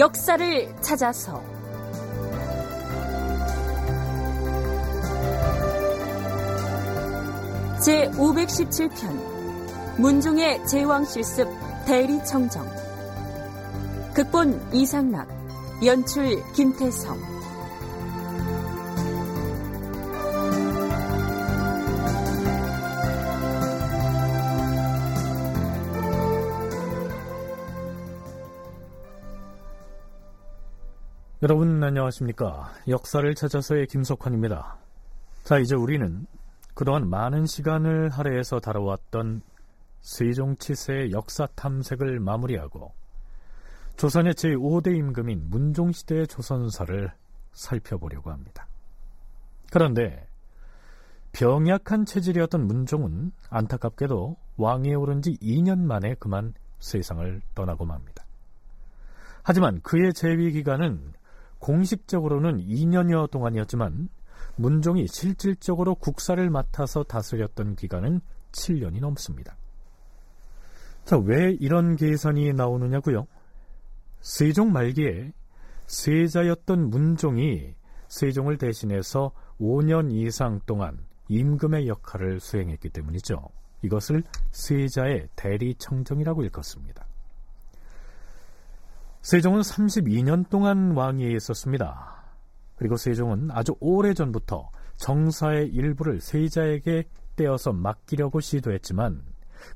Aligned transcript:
역사를 0.00 0.74
찾아서. 0.80 1.42
제 7.84 8.08
517편 8.12 9.98
문종의 9.98 10.66
제왕 10.66 11.04
실습 11.04 11.46
대리청정. 11.84 12.66
극본 14.14 14.72
이상락 14.72 15.28
연출 15.84 16.42
김태성 16.54 17.39
여러분 31.42 31.82
안녕하십니까? 31.82 32.70
역사를 32.86 33.34
찾아서의 33.34 33.86
김석환입니다. 33.86 34.76
자 35.42 35.58
이제 35.58 35.74
우리는 35.74 36.26
그동안 36.74 37.08
많은 37.08 37.46
시간을 37.46 38.10
할애해서 38.10 38.60
다뤄왔던 38.60 39.40
세종치세의 40.02 41.12
역사 41.12 41.46
탐색을 41.46 42.20
마무리하고 42.20 42.92
조선의 43.96 44.34
제5대 44.34 44.94
임금인 44.94 45.48
문종시대의 45.48 46.26
조선사를 46.26 47.10
살펴보려고 47.52 48.30
합니다. 48.30 48.66
그런데 49.72 50.28
병약한 51.32 52.04
체질이었던 52.04 52.66
문종은 52.66 53.32
안타깝게도 53.48 54.36
왕위에 54.58 54.92
오른 54.92 55.22
지 55.22 55.38
2년 55.40 55.78
만에 55.78 56.16
그만 56.16 56.52
세상을 56.80 57.40
떠나고 57.54 57.86
맙니다. 57.86 58.26
하지만 59.42 59.80
그의 59.80 60.12
재위 60.12 60.52
기간은 60.52 61.14
공식적으로는 61.60 62.66
2년여 62.66 63.30
동안이었지만 63.30 64.08
문종이 64.56 65.06
실질적으로 65.06 65.94
국사를 65.94 66.50
맡아서 66.50 67.04
다스렸던 67.04 67.76
기간은 67.76 68.20
7년이 68.52 69.00
넘습니다. 69.00 69.56
자, 71.04 71.16
왜 71.18 71.56
이런 71.60 71.96
계산이 71.96 72.52
나오느냐고요? 72.52 73.26
세종 74.20 74.72
말기에 74.72 75.32
세자였던 75.86 76.90
문종이 76.90 77.74
세종을 78.08 78.58
대신해서 78.58 79.32
5년 79.60 80.12
이상 80.12 80.60
동안 80.66 80.98
임금의 81.28 81.88
역할을 81.88 82.40
수행했기 82.40 82.90
때문이죠. 82.90 83.40
이것을 83.82 84.22
세자의 84.50 85.28
대리청정이라고 85.36 86.42
일컫습니다. 86.42 87.06
세종은 89.22 89.60
32년 89.60 90.48
동안 90.48 90.92
왕위에 90.92 91.32
있었습니다. 91.32 92.24
그리고 92.76 92.96
세종은 92.96 93.50
아주 93.50 93.74
오래전부터 93.80 94.70
정사의 94.96 95.68
일부를 95.68 96.20
세자에게 96.20 97.04
떼어서 97.36 97.72
맡기려고 97.72 98.40
시도했지만 98.40 99.22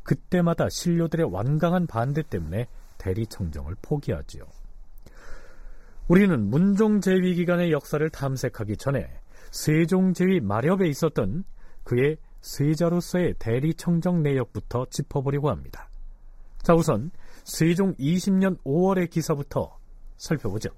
그때마다 0.02 0.68
신료들의 0.70 1.30
완강한 1.30 1.86
반대 1.86 2.22
때문에 2.22 2.68
대리청정을 2.98 3.76
포기하지요. 3.82 4.44
우리는 6.08 6.48
문종 6.48 7.00
제위 7.00 7.34
기간의 7.34 7.72
역사를 7.72 8.08
탐색하기 8.08 8.76
전에 8.78 9.10
세종 9.50 10.14
제위 10.14 10.40
마렵에 10.40 10.88
있었던 10.88 11.44
그의 11.82 12.16
세자로서의 12.40 13.34
대리청정 13.38 14.22
내역부터 14.22 14.86
짚어보려고 14.90 15.50
합니다. 15.50 15.88
자, 16.62 16.74
우선 16.74 17.10
세종 17.44 17.94
20년 17.96 18.58
5월의 18.64 19.10
기사부터 19.10 19.78
살펴보죠. 20.16 20.70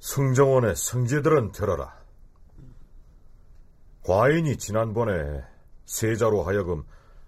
승정원의 0.00 0.74
승지들은 0.74 1.52
들어라. 1.52 1.96
과인이 4.02 4.58
지난번에 4.58 5.42
세자로 5.86 6.42
하여금 6.42 6.84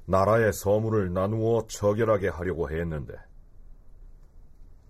나라의 0.07 0.53
서물을 0.53 1.13
나누어 1.13 1.67
처결하게 1.69 2.29
하려고 2.29 2.71
했는데 2.71 3.15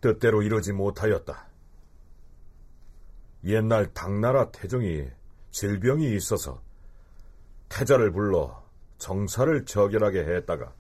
뜻대로 0.01 0.43
이루지 0.43 0.73
못하였다. 0.73 1.47
옛날 3.45 3.93
당나라 3.93 4.51
태종이 4.51 5.09
질병이 5.51 6.15
있어서 6.17 6.61
태자를 7.69 8.13
불러 8.13 8.65
정사를 8.99 9.65
처결하게 9.65 10.21
했다가 10.21 10.73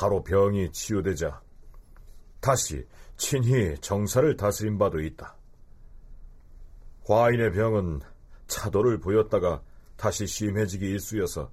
바로 0.00 0.24
병이 0.24 0.72
치유되자 0.72 1.42
다시 2.40 2.86
친히 3.18 3.76
정사를 3.82 4.34
다스린 4.34 4.78
바도 4.78 4.98
있다. 4.98 5.36
과인의 7.04 7.52
병은 7.52 8.00
차도를 8.46 8.98
보였다가 9.00 9.62
다시 9.98 10.26
심해지기 10.26 10.88
일쑤여서 10.88 11.50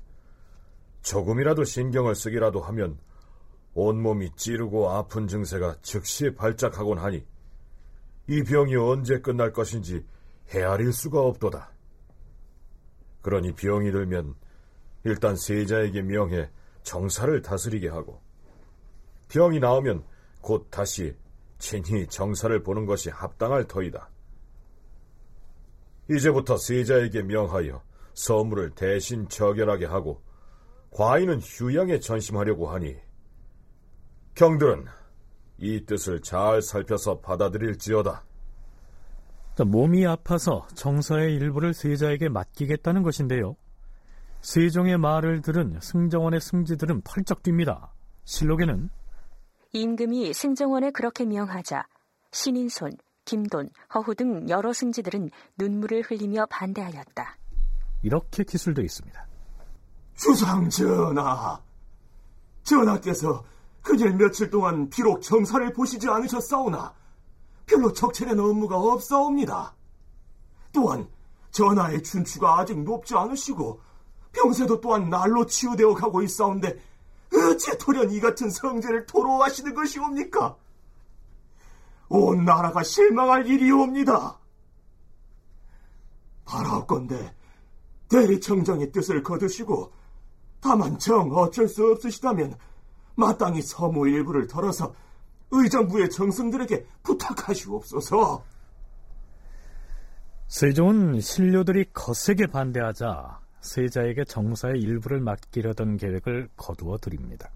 조금이라도 1.02 1.66
신경을 1.66 2.16
쓰기라도 2.16 2.62
하면 2.62 2.98
온몸이 3.74 4.30
찌르고 4.38 4.92
아픈 4.92 5.28
증세가 5.28 5.76
즉시 5.82 6.34
발작하곤 6.34 7.00
하니 7.00 7.26
이 8.28 8.44
병이 8.44 8.78
언제 8.78 9.20
끝날 9.20 9.52
것인지 9.52 10.06
헤아릴 10.52 10.94
수가 10.94 11.20
없도다. 11.20 11.70
그러니 13.24 13.56
병이 13.56 13.92
들면 13.92 14.36
일단 15.04 15.36
세자에게 15.36 16.02
명해 16.04 16.50
정사를 16.84 17.42
다스리게 17.42 17.90
하고 17.90 18.26
병이 19.30 19.60
나오면 19.60 20.04
곧 20.42 20.68
다시 20.70 21.16
친히 21.60 22.08
정사를 22.08 22.64
보는 22.64 22.86
것이 22.86 23.10
합당할 23.10 23.68
터이다. 23.68 24.10
이제부터 26.10 26.58
세자에게 26.58 27.24
명하여 27.24 27.82
서물을 28.14 28.72
대신 28.72 29.28
처결하게 29.28 29.86
하고 29.86 30.22
과인은 30.92 31.42
휴양에 31.42 32.00
전심하려고 32.00 32.70
하니 32.70 32.96
경들은 34.36 34.86
이 35.58 35.86
뜻을 35.86 36.22
잘 36.22 36.62
살펴서 36.62 37.20
받아들일지어다. 37.20 38.24
몸이 39.66 40.06
아파서 40.06 40.68
정사의 40.76 41.34
일부를 41.34 41.74
세자에게 41.74 42.30
맡기겠다는 42.30 43.02
것인데요. 43.02 43.56
세종의 44.42 45.00
말을 45.00 45.42
들은 45.42 45.80
승정원의 45.82 46.40
승지들은 46.42 47.02
펄쩍 47.02 47.42
뜁니다. 47.42 47.90
실록에는 48.24 48.90
임금이 49.74 50.34
승정원에 50.34 50.92
그렇게 50.92 51.26
명하자 51.26 51.86
신인손, 52.32 52.98
김돈, 53.26 53.70
허후 53.94 54.16
등 54.16 54.48
여러 54.50 54.74
승지들은 54.74 55.30
눈물을 55.58 56.04
흘리며 56.04 56.48
반대하였다. 56.50 57.38
이렇게 58.04 58.44
기술되어 58.44 58.84
있습니다. 58.86 59.28
주상 60.16 60.70
전하, 60.70 61.62
전하께서 62.64 63.44
그길 63.82 64.14
며칠 64.16 64.50
동안 64.50 64.90
비록 64.90 65.22
정사를 65.22 65.72
보시지 65.74 66.08
않으셨사오나 66.10 66.94
별로 67.66 67.92
적체된 67.92 68.40
업무가 68.40 68.78
없사옵니다. 68.78 69.76
또한 70.74 71.08
전하의 71.52 72.04
춘추가 72.04 72.60
아직 72.60 72.82
높지 72.84 73.16
않으시고 73.16 73.80
병세도 74.32 74.82
또한 74.82 75.10
날로 75.10 75.46
치유되어 75.46 75.94
가고 75.94 76.22
있사온데 76.22 76.78
어찌 77.34 77.78
돌연 77.78 78.12
이 78.12 78.20
같은 78.20 78.50
성제를 78.50 79.06
토로하시는 79.06 79.74
것이옵니까? 79.74 80.56
온 82.10 82.46
나라가 82.46 82.84
실망할 82.84 83.46
일이옵니다. 83.46 84.40
바라옵건대 86.46 87.34
대리청정의 88.10 88.92
뜻을 88.92 89.22
거두시고 89.22 89.92
다만 90.62 90.98
정 90.98 91.32
어쩔 91.32 91.68
수 91.68 91.86
없으시다면 91.92 92.56
마땅히 93.16 93.62
서무 93.62 94.08
일부를 94.08 94.48
덜어서 94.48 94.94
의정부의 95.52 96.10
정승들에게 96.10 96.86
부탁하시옵소서. 97.04 98.44
세종은 100.48 101.20
신료들이 101.20 101.92
거세게 101.94 102.48
반대하자 102.48 103.40
세자에게 103.68 104.26
정사의 104.26 104.80
일부를 104.80 105.20
맡기려던 105.20 105.98
계획을 105.98 106.50
거두어 106.56 106.98
드립니다. 106.98 107.52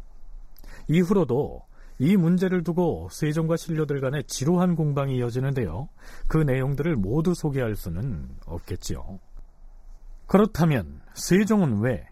이후로도 0.87 1.61
이 1.99 2.17
문제를 2.17 2.63
두고 2.63 3.09
세종과 3.11 3.57
신료들 3.57 4.01
간의 4.01 4.23
지루한 4.25 4.75
공방이 4.75 5.17
이어지는데요. 5.17 5.89
그 6.27 6.37
내용들을 6.37 6.95
모두 6.95 7.33
소개할 7.33 7.75
수는 7.75 8.27
없겠지요. 8.45 9.19
그렇다면 10.27 11.01
세종은 11.13 11.81
왜 11.81 12.07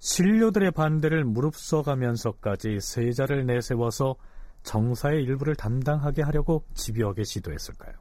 신료들의 0.00 0.72
반대를 0.72 1.24
무릅써 1.24 1.82
가면서까지 1.82 2.80
세자를 2.80 3.46
내세워서 3.46 4.16
정사의 4.62 5.22
일부를 5.22 5.54
담당하게 5.54 6.22
하려고 6.22 6.64
집요하게 6.74 7.24
시도했을까요? 7.24 7.94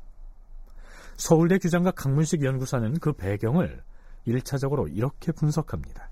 서울대 1.15 1.57
규장과 1.57 1.91
강문식 1.91 2.43
연구사는 2.43 2.99
그 2.99 3.13
배경을 3.13 3.83
1차적으로 4.27 4.87
이렇게 4.95 5.31
분석합니다. 5.31 6.09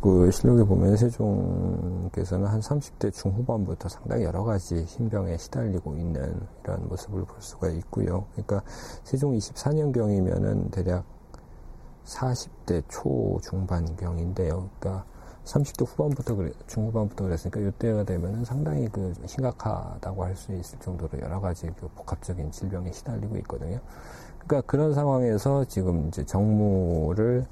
그 0.00 0.30
실록에 0.30 0.62
보면 0.62 0.96
세종께서는 0.96 2.46
한 2.46 2.60
30대 2.60 3.12
중후반부터 3.12 3.88
상당히 3.88 4.24
여러 4.24 4.44
가지 4.44 4.84
흰병에 4.84 5.38
시달리고 5.38 5.96
있는 5.96 6.38
이런 6.62 6.86
모습을 6.88 7.24
볼 7.24 7.40
수가 7.40 7.68
있고요. 7.70 8.26
그러니까 8.32 8.62
세종 9.04 9.32
24년경이면은 9.32 10.70
대략 10.70 11.04
40대 12.04 12.84
초 12.88 13.40
중반경인데요. 13.42 14.68
그러니까 14.78 15.06
30대 15.44 15.86
후반부터 15.86 16.34
그래, 16.34 16.52
중후반부터 16.66 17.24
그랬으니까 17.24 17.60
이때가 17.60 18.04
되면은 18.04 18.44
상당히 18.44 18.88
그 18.88 19.14
심각하다고 19.26 20.24
할 20.24 20.36
수 20.36 20.52
있을 20.52 20.78
정도로 20.80 21.20
여러 21.20 21.40
가지 21.40 21.70
그 21.78 21.88
복합적인 21.88 22.50
질병에 22.50 22.92
시달리고 22.92 23.36
있거든요. 23.38 23.80
그러니까 24.46 24.60
그런 24.66 24.94
상황에서 24.94 25.64
지금 25.64 26.08
이제 26.08 26.24
정무를 26.24 27.46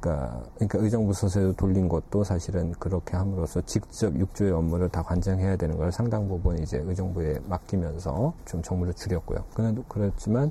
그러니까, 0.00 0.42
그러니까 0.54 0.78
의정부 0.78 1.12
소세로 1.12 1.52
돌린 1.54 1.88
것도 1.88 2.24
사실은 2.24 2.72
그렇게 2.72 3.16
함으로써 3.16 3.60
직접 3.62 4.14
육조의 4.14 4.52
업무를 4.52 4.88
다 4.88 5.02
관장해야 5.02 5.56
되는 5.56 5.76
걸 5.76 5.92
상당 5.92 6.26
부분 6.26 6.58
이제 6.58 6.78
의정부에 6.78 7.40
맡기면서 7.46 8.32
좀 8.46 8.62
정무를 8.62 8.94
줄였고요. 8.94 9.44
그런데 9.54 9.82
그렇지만 9.88 10.50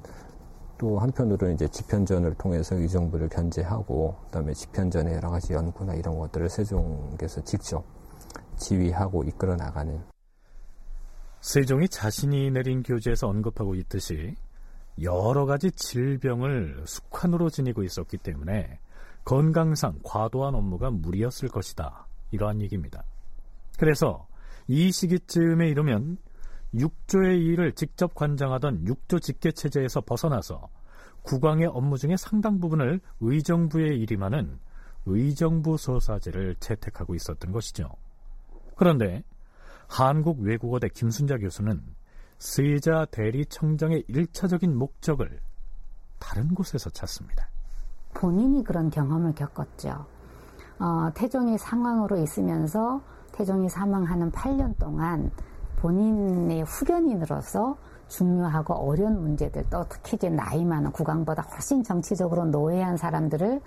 또 0.77 0.99
한편으로는 0.99 1.55
이제 1.55 1.67
집현전을 1.67 2.35
통해서 2.35 2.75
의정부를 2.75 3.29
견제하고 3.29 4.15
그다음에 4.25 4.53
집현전의 4.53 5.15
여러 5.15 5.29
가지 5.29 5.53
연구나 5.53 5.93
이런 5.93 6.17
것들을 6.17 6.47
세종께서 6.49 7.43
직접 7.43 7.83
지휘하고 8.55 9.23
이끌어 9.23 9.55
나가는 9.55 9.99
세종이 11.41 11.87
자신이 11.89 12.51
내린 12.51 12.83
교재에서 12.83 13.27
언급하고 13.27 13.75
있듯이 13.75 14.35
여러 15.01 15.45
가지 15.45 15.71
질병을 15.71 16.83
숙환으로 16.85 17.49
지니고 17.49 17.83
있었기 17.83 18.17
때문에 18.17 18.79
건강상 19.25 19.99
과도한 20.03 20.55
업무가 20.55 20.89
무리였을 20.89 21.49
것이다. 21.49 22.07
이러한 22.31 22.61
얘기입니다. 22.61 23.03
그래서 23.77 24.27
이 24.67 24.91
시기쯤에 24.91 25.69
이르면 25.69 26.17
육조의 26.73 27.43
일을 27.43 27.73
직접 27.73 28.13
관장하던 28.13 28.85
육조 28.85 29.19
직계 29.19 29.51
체제에서 29.51 30.01
벗어나서 30.01 30.69
국왕의 31.23 31.67
업무 31.67 31.97
중에 31.97 32.15
상당 32.17 32.59
부분을 32.59 32.99
의정부에 33.19 33.95
일임하는 33.95 34.59
의정부 35.05 35.77
소사제를 35.77 36.55
채택하고 36.59 37.15
있었던 37.15 37.51
것이죠. 37.51 37.89
그런데 38.75 39.23
한국 39.87 40.39
외국어대 40.41 40.87
김순자 40.89 41.37
교수는 41.37 41.81
세자 42.39 43.05
대리청장의 43.11 44.05
일차적인 44.07 44.77
목적을 44.77 45.39
다른 46.19 46.55
곳에서 46.55 46.89
찾습니다. 46.89 47.49
본인이 48.13 48.63
그런 48.63 48.89
경험을 48.89 49.35
겪었죠. 49.35 50.05
어, 50.79 51.11
태종이 51.13 51.57
상황으로 51.57 52.17
있으면서 52.17 53.01
태종이 53.33 53.69
사망하는 53.69 54.31
8년 54.31 54.77
동안 54.79 55.31
본인의 55.77 56.63
후견인으로서 56.63 57.77
중요하고 58.07 58.73
어려운 58.73 59.21
문제들 59.21 59.65
또 59.69 59.85
특히 59.87 60.15
이제 60.15 60.29
나이 60.29 60.65
많은 60.65 60.91
국왕보다 60.91 61.43
훨씬 61.43 61.83
정치적으로 61.83 62.45
노예한 62.45 62.97
사람들을 62.97 63.61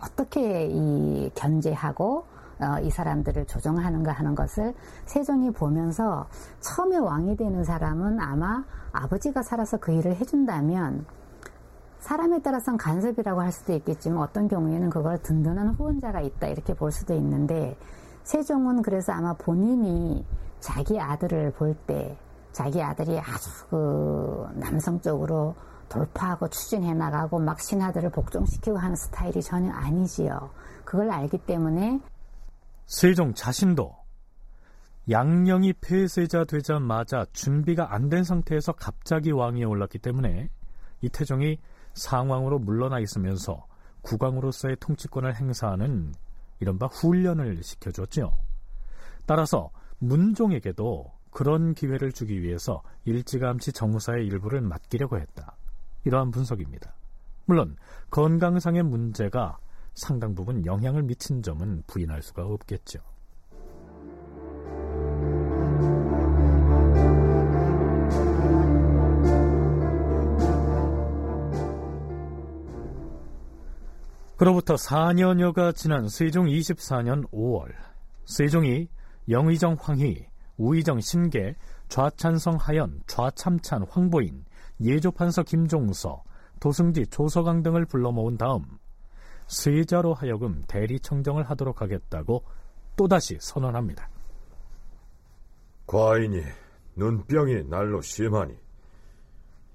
어떻게 0.00 0.66
이 0.66 1.30
견제하고 1.34 2.24
어, 2.62 2.80
이 2.80 2.90
사람들을 2.90 3.46
조정하는가 3.46 4.12
하는 4.12 4.34
것을 4.34 4.74
세종이 5.06 5.50
보면서 5.50 6.26
처음에 6.60 6.98
왕이 6.98 7.36
되는 7.36 7.64
사람은 7.64 8.20
아마 8.20 8.64
아버지가 8.92 9.42
살아서 9.42 9.78
그 9.78 9.92
일을 9.92 10.16
해준다면 10.16 11.04
사람에 11.98 12.42
따라서는 12.42 12.78
간섭이라고 12.78 13.40
할 13.40 13.52
수도 13.52 13.72
있겠지만 13.74 14.18
어떤 14.18 14.48
경우에는 14.48 14.90
그걸 14.90 15.18
든든한 15.22 15.74
후원자가 15.74 16.20
있다 16.20 16.48
이렇게 16.48 16.74
볼 16.74 16.90
수도 16.92 17.14
있는데 17.14 17.76
세종은 18.24 18.82
그래서 18.82 19.12
아마 19.12 19.34
본인이 19.34 20.24
자기 20.60 21.00
아들을 21.00 21.52
볼 21.52 21.74
때 21.86 22.16
자기 22.52 22.82
아들이 22.82 23.18
아주 23.18 23.50
그 23.70 24.46
남성적으로 24.54 25.54
돌파하고 25.88 26.48
추진해 26.48 26.94
나가고 26.94 27.38
막 27.38 27.60
신하들을 27.60 28.10
복종시키고 28.10 28.78
하는 28.78 28.96
스타일이 28.96 29.42
전혀 29.42 29.72
아니지요. 29.72 30.50
그걸 30.84 31.10
알기 31.10 31.38
때문에 31.38 32.00
세종 32.86 33.34
자신도 33.34 33.96
양령이 35.10 35.72
폐쇄자 35.74 36.44
되자마자 36.44 37.26
준비가 37.32 37.92
안 37.94 38.08
된 38.08 38.22
상태에서 38.24 38.72
갑자기 38.72 39.30
왕위에 39.32 39.64
올랐기 39.64 39.98
때문에 39.98 40.48
이태종이 41.00 41.58
상왕으로 41.94 42.60
물러나 42.60 43.00
있으면서 43.00 43.66
국왕으로서의 44.02 44.76
통치권을 44.80 45.34
행사하는 45.36 46.14
이른바 46.60 46.86
훈련을 46.86 47.62
시켜줬죠. 47.62 48.30
따라서 49.26 49.70
문종에게도 49.98 51.12
그런 51.30 51.74
기회를 51.74 52.12
주기 52.12 52.42
위해서 52.42 52.82
일찌감치 53.04 53.72
정사의 53.72 54.26
일부를 54.26 54.60
맡기려고 54.60 55.18
했다. 55.18 55.56
이러한 56.04 56.30
분석입니다. 56.30 56.94
물론 57.46 57.76
건강상의 58.10 58.82
문제가 58.84 59.58
상당 59.94 60.34
부분 60.34 60.64
영향을 60.64 61.02
미친 61.02 61.42
점은 61.42 61.82
부인할 61.86 62.22
수가 62.22 62.44
없겠죠. 62.44 63.00
그로부터 74.36 74.74
4년여가 74.74 75.74
지난 75.76 76.08
세종 76.08 76.46
24년 76.46 77.30
5월 77.30 77.68
세종이 78.24 78.88
영의정 79.28 79.76
황희, 79.78 80.26
우의정 80.56 81.00
신계, 81.00 81.54
좌찬성 81.88 82.56
하연, 82.56 83.00
좌참찬 83.06 83.86
황보인, 83.88 84.44
예조판서 84.80 85.44
김종서, 85.44 86.24
도승지 86.58 87.06
조서강 87.06 87.62
등을 87.62 87.84
불러 87.84 88.10
모은 88.10 88.36
다음 88.36 88.64
세자로 89.46 90.14
하여금 90.14 90.64
대리청정을 90.66 91.44
하도록 91.44 91.80
하겠다고 91.80 92.44
또다시 92.96 93.38
선언합니다. 93.40 94.08
과인이 95.86 96.42
눈병이 96.96 97.68
날로 97.68 98.00
심하니 98.00 98.56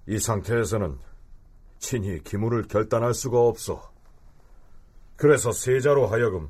이 0.08 0.20
상태에서는 0.20 0.98
친히 1.80 2.24
기물을 2.24 2.68
결단할 2.68 3.14
수가 3.14 3.40
없어. 3.40 3.92
그래서 5.16 5.52
세자로 5.52 6.08
하여금 6.08 6.50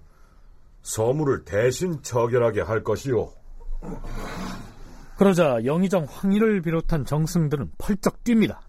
서무를 0.82 1.44
대신 1.44 2.02
처결하게 2.02 2.62
할 2.62 2.84
것이요. 2.84 3.32
그러자 5.18 5.66
영의정 5.66 6.06
황희를 6.10 6.62
비롯한 6.62 7.06
정승들은 7.06 7.72
펄쩍 7.78 8.24
뜁니다. 8.24 8.60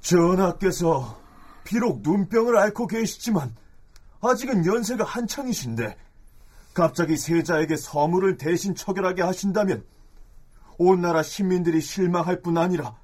전하께서 0.00 1.18
비록 1.64 2.02
눈병을 2.02 2.56
앓고 2.56 2.86
계시지만 2.86 3.54
아직은 4.26 4.64
연세가 4.64 5.04
한창이신데 5.04 5.96
갑자기 6.72 7.16
세자에게 7.16 7.76
서무를 7.76 8.36
대신 8.36 8.74
처결하게 8.74 9.22
하신다면 9.22 9.84
온 10.78 11.02
나라 11.02 11.22
시민들이 11.22 11.80
실망할 11.80 12.40
뿐 12.40 12.58
아니라 12.58 12.96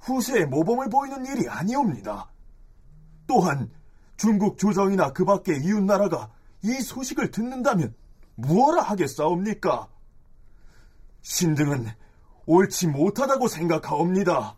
후세에 0.00 0.46
모범을 0.46 0.88
보이는 0.88 1.24
일이 1.26 1.48
아니옵니다. 1.48 2.30
또한 3.26 3.70
중국 4.16 4.58
조정이나 4.58 5.12
그 5.12 5.24
밖의 5.24 5.62
이웃나라가 5.64 6.30
이 6.62 6.72
소식을 6.72 7.30
듣는다면 7.30 7.94
무엇라 8.34 8.82
하겠사옵니까? 8.82 9.88
신등은 11.22 11.88
옳지 12.46 12.88
못하다고 12.88 13.48
생각하옵니다. 13.48 14.56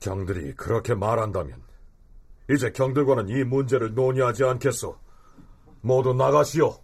경들이 0.00 0.54
그렇게 0.54 0.94
말한다면 0.94 1.69
이제 2.50 2.70
경들과는 2.72 3.28
이 3.28 3.44
문제를 3.44 3.94
논의하지 3.94 4.44
않겠소. 4.44 4.98
모두 5.82 6.12
나가시오. 6.12 6.76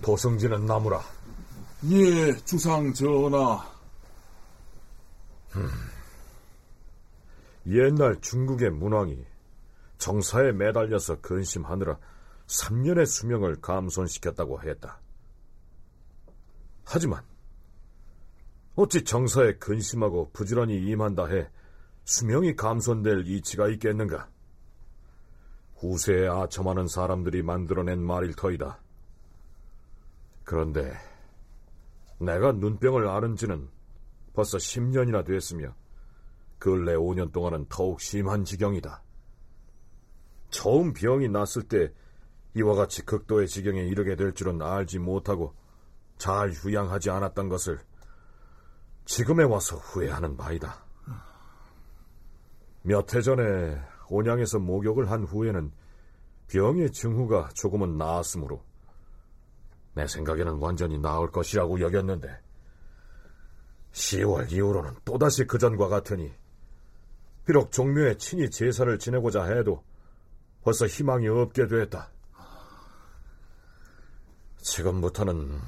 도승지는 0.00 0.64
나무라. 0.64 1.00
예, 1.90 2.34
주상 2.44 2.92
전하. 2.94 3.62
음. 5.56 5.68
옛날 7.66 8.20
중국의 8.20 8.70
문왕이 8.70 9.24
정사에 9.98 10.52
매달려서 10.52 11.20
근심하느라 11.20 11.98
3년의 12.46 13.06
수명을 13.06 13.60
감손시켰다고 13.60 14.62
했다. 14.62 15.00
하지만 16.84 17.22
어찌 18.74 19.04
정사에 19.04 19.54
근심하고 19.54 20.30
부지런히 20.32 20.76
임한다 20.76 21.26
해 21.26 21.48
수명이 22.04 22.54
감손될 22.56 23.26
이치가 23.26 23.68
있겠는가? 23.68 24.28
후세에 25.76 26.28
아첨하는 26.28 26.86
사람들이 26.86 27.42
만들어낸 27.42 28.00
말일 28.00 28.34
터이다. 28.34 28.78
그런데 30.44 30.92
내가 32.18 32.52
눈병을 32.52 33.08
앓은 33.08 33.36
지는 33.36 33.68
벌써 34.34 34.58
10년이나 34.58 35.24
됐으며 35.24 35.74
근래 36.58 36.94
5년 36.94 37.32
동안은 37.32 37.66
더욱 37.68 38.00
심한 38.00 38.44
지경이다. 38.44 39.02
처음 40.50 40.92
병이 40.92 41.28
났을 41.28 41.62
때 41.62 41.92
이와 42.54 42.74
같이 42.74 43.04
극도의 43.04 43.48
지경에 43.48 43.82
이르게 43.82 44.14
될 44.14 44.32
줄은 44.32 44.62
알지 44.62 44.98
못하고 44.98 45.54
잘 46.16 46.52
휴양하지 46.52 47.10
않았던 47.10 47.48
것을 47.48 47.80
지금에 49.04 49.44
와서 49.44 49.76
후회하는 49.76 50.36
바이다. 50.36 50.84
몇 52.86 53.14
해 53.14 53.22
전에 53.22 53.80
온양에서 54.10 54.58
목욕을 54.58 55.10
한 55.10 55.24
후에는 55.24 55.72
병의 56.48 56.92
증후가 56.92 57.48
조금은 57.54 57.96
나았으므로 57.96 58.62
내 59.94 60.06
생각에는 60.06 60.58
완전히 60.58 60.98
나을 60.98 61.30
것이라고 61.30 61.80
여겼는데 61.80 62.28
10월 63.92 64.52
이후로는 64.52 64.96
또다시 65.04 65.46
그전과 65.46 65.88
같으니 65.88 66.30
비록 67.46 67.72
종묘에 67.72 68.18
친히 68.18 68.50
제사를 68.50 68.98
지내고자 68.98 69.44
해도 69.44 69.82
벌써 70.62 70.86
희망이 70.86 71.28
없게 71.28 71.66
됐다. 71.66 72.10
지금부터는 74.58 75.58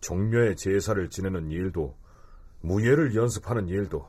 종묘의 0.00 0.56
제사를 0.56 1.10
지내는 1.10 1.50
일도 1.50 1.96
무예를 2.60 3.14
연습하는 3.14 3.68
일도 3.68 4.08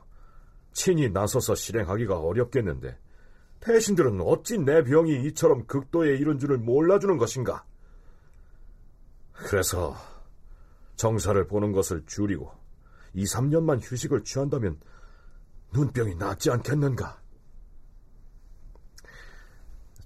친히 0.72 1.08
나서서 1.08 1.54
실행하기가 1.54 2.18
어렵겠는데 2.18 2.98
대신들은 3.60 4.20
어찌 4.20 4.58
내 4.58 4.82
병이 4.82 5.24
이처럼 5.26 5.66
극도에 5.66 6.16
이른 6.16 6.38
줄을 6.38 6.58
몰라주는 6.58 7.16
것인가? 7.16 7.64
그래서 9.32 9.94
정사를 10.96 11.46
보는 11.46 11.72
것을 11.72 12.04
줄이고 12.06 12.52
2, 13.14 13.24
3년만 13.24 13.80
휴식을 13.82 14.24
취한다면 14.24 14.80
눈병이 15.72 16.16
낫지 16.16 16.50
않겠는가? 16.50 17.20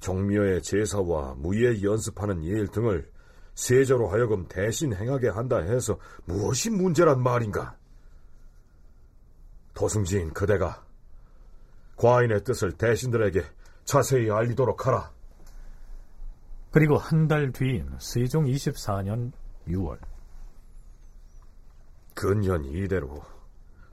종묘의 0.01 0.63
제사와 0.63 1.35
무예 1.39 1.83
연습하는 1.83 2.43
일 2.43 2.69
등을 2.69 3.11
세자로 3.55 4.09
하여금 4.09 4.47
대신 4.49 4.95
행하게 4.95 5.29
한다 5.29 5.59
해서 5.59 5.99
무엇이 6.27 6.71
문제란 6.71 7.23
말인가? 7.23 7.77
도승지인 9.77 10.33
그대가 10.33 10.83
과인의 11.97 12.45
뜻을 12.45 12.73
대신들에게 12.73 13.45
자세히 13.85 14.31
알리도록 14.31 14.87
하라. 14.87 15.13
그리고 16.73 16.97
한 16.99 17.29
달 17.29 17.53
뒤인 17.53 17.95
세종 17.99 18.47
24년 18.47 19.33
6월. 19.69 19.99
근년 22.15 22.65
이대로 22.65 23.23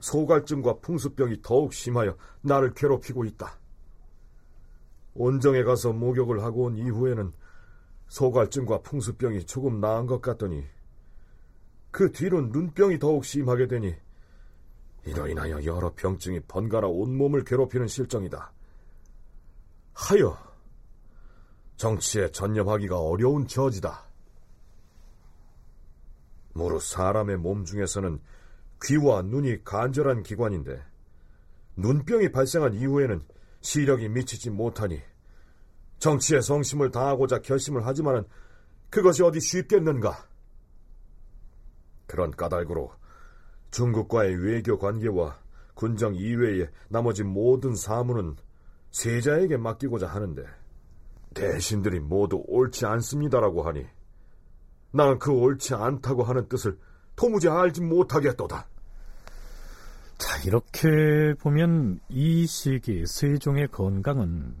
소갈증과 0.00 0.78
풍수병이 0.80 1.42
더욱 1.42 1.72
심하여 1.74 2.16
나를 2.40 2.72
괴롭히고 2.74 3.24
있다. 3.26 3.58
온정에 5.14 5.62
가서 5.62 5.92
목욕을 5.92 6.42
하고 6.42 6.64
온 6.64 6.76
이후에는 6.76 7.32
소갈증과 8.08 8.80
풍수병이 8.80 9.44
조금 9.46 9.80
나은 9.80 10.06
것 10.06 10.20
같더니 10.20 10.64
그 11.90 12.10
뒤로 12.10 12.40
눈병이 12.40 12.98
더욱 12.98 13.24
심하게 13.24 13.66
되니 13.66 13.94
이로 15.06 15.28
인하여 15.28 15.62
여러 15.64 15.92
병증이 15.94 16.40
번갈아 16.40 16.88
온몸을 16.88 17.44
괴롭히는 17.44 17.88
실정이다. 17.88 18.52
하여 19.92 20.38
정치에 21.76 22.30
전념하기가 22.30 22.98
어려운 22.98 23.46
처지다. 23.46 24.04
무릇 26.54 26.82
사람의 26.82 27.36
몸 27.38 27.64
중에서는 27.64 28.20
귀와 28.84 29.22
눈이 29.22 29.64
간절한 29.64 30.22
기관인데 30.22 30.82
눈병이 31.76 32.30
발생한 32.32 32.74
이후에는 32.74 33.20
시력이 33.60 34.08
미치지 34.08 34.50
못하니 34.50 35.02
정치에 35.98 36.40
성심을 36.40 36.90
다하고자 36.90 37.40
결심을 37.40 37.86
하지만은 37.86 38.24
그것이 38.90 39.22
어디 39.22 39.40
쉽겠는가? 39.40 40.28
그런 42.06 42.30
까닭으로 42.30 42.92
중국과의 43.74 44.36
외교 44.36 44.78
관계와 44.78 45.36
군정 45.74 46.14
이외의 46.14 46.68
나머지 46.88 47.24
모든 47.24 47.74
사무는 47.74 48.36
세자에게 48.92 49.56
맡기고자 49.56 50.06
하는데 50.06 50.44
대신들이 51.34 51.98
모두 51.98 52.44
옳지 52.46 52.86
않습니다라고 52.86 53.64
하니 53.64 53.84
나는 54.92 55.18
그 55.18 55.32
옳지 55.32 55.74
않다고 55.74 56.22
하는 56.22 56.48
뜻을 56.48 56.78
도무지 57.16 57.48
알지 57.48 57.80
못하겠도다. 57.80 58.68
자, 60.18 60.38
이렇게 60.46 61.34
보면 61.40 61.98
이 62.08 62.46
시기 62.46 63.04
세종의 63.04 63.68
건강은 63.68 64.54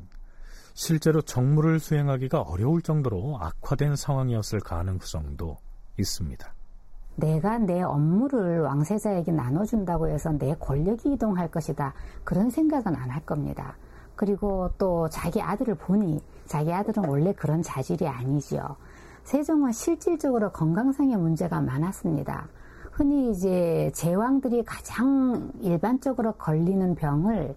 실제로 0.74 1.22
정무를 1.22 1.78
수행하기가 1.78 2.40
어려울 2.40 2.82
정도로 2.82 3.38
악화된 3.40 3.94
상황이었을 3.94 4.58
가능성도 4.58 5.58
있습니다. 6.00 6.52
내가 7.16 7.58
내 7.58 7.82
업무를 7.82 8.60
왕세자에게 8.62 9.32
나눠준다고 9.32 10.08
해서 10.08 10.32
내 10.32 10.54
권력이 10.58 11.12
이동할 11.12 11.50
것이다. 11.50 11.94
그런 12.24 12.50
생각은 12.50 12.94
안 12.96 13.10
할 13.10 13.24
겁니다. 13.24 13.76
그리고 14.16 14.70
또 14.78 15.08
자기 15.08 15.40
아들을 15.40 15.74
보니 15.76 16.22
자기 16.46 16.72
아들은 16.72 17.08
원래 17.08 17.32
그런 17.32 17.62
자질이 17.62 18.06
아니지요. 18.06 18.76
세종은 19.24 19.72
실질적으로 19.72 20.50
건강상의 20.50 21.16
문제가 21.16 21.60
많았습니다. 21.60 22.46
흔히 22.92 23.30
이제 23.30 23.90
제왕들이 23.94 24.64
가장 24.64 25.50
일반적으로 25.60 26.32
걸리는 26.32 26.94
병을 26.94 27.54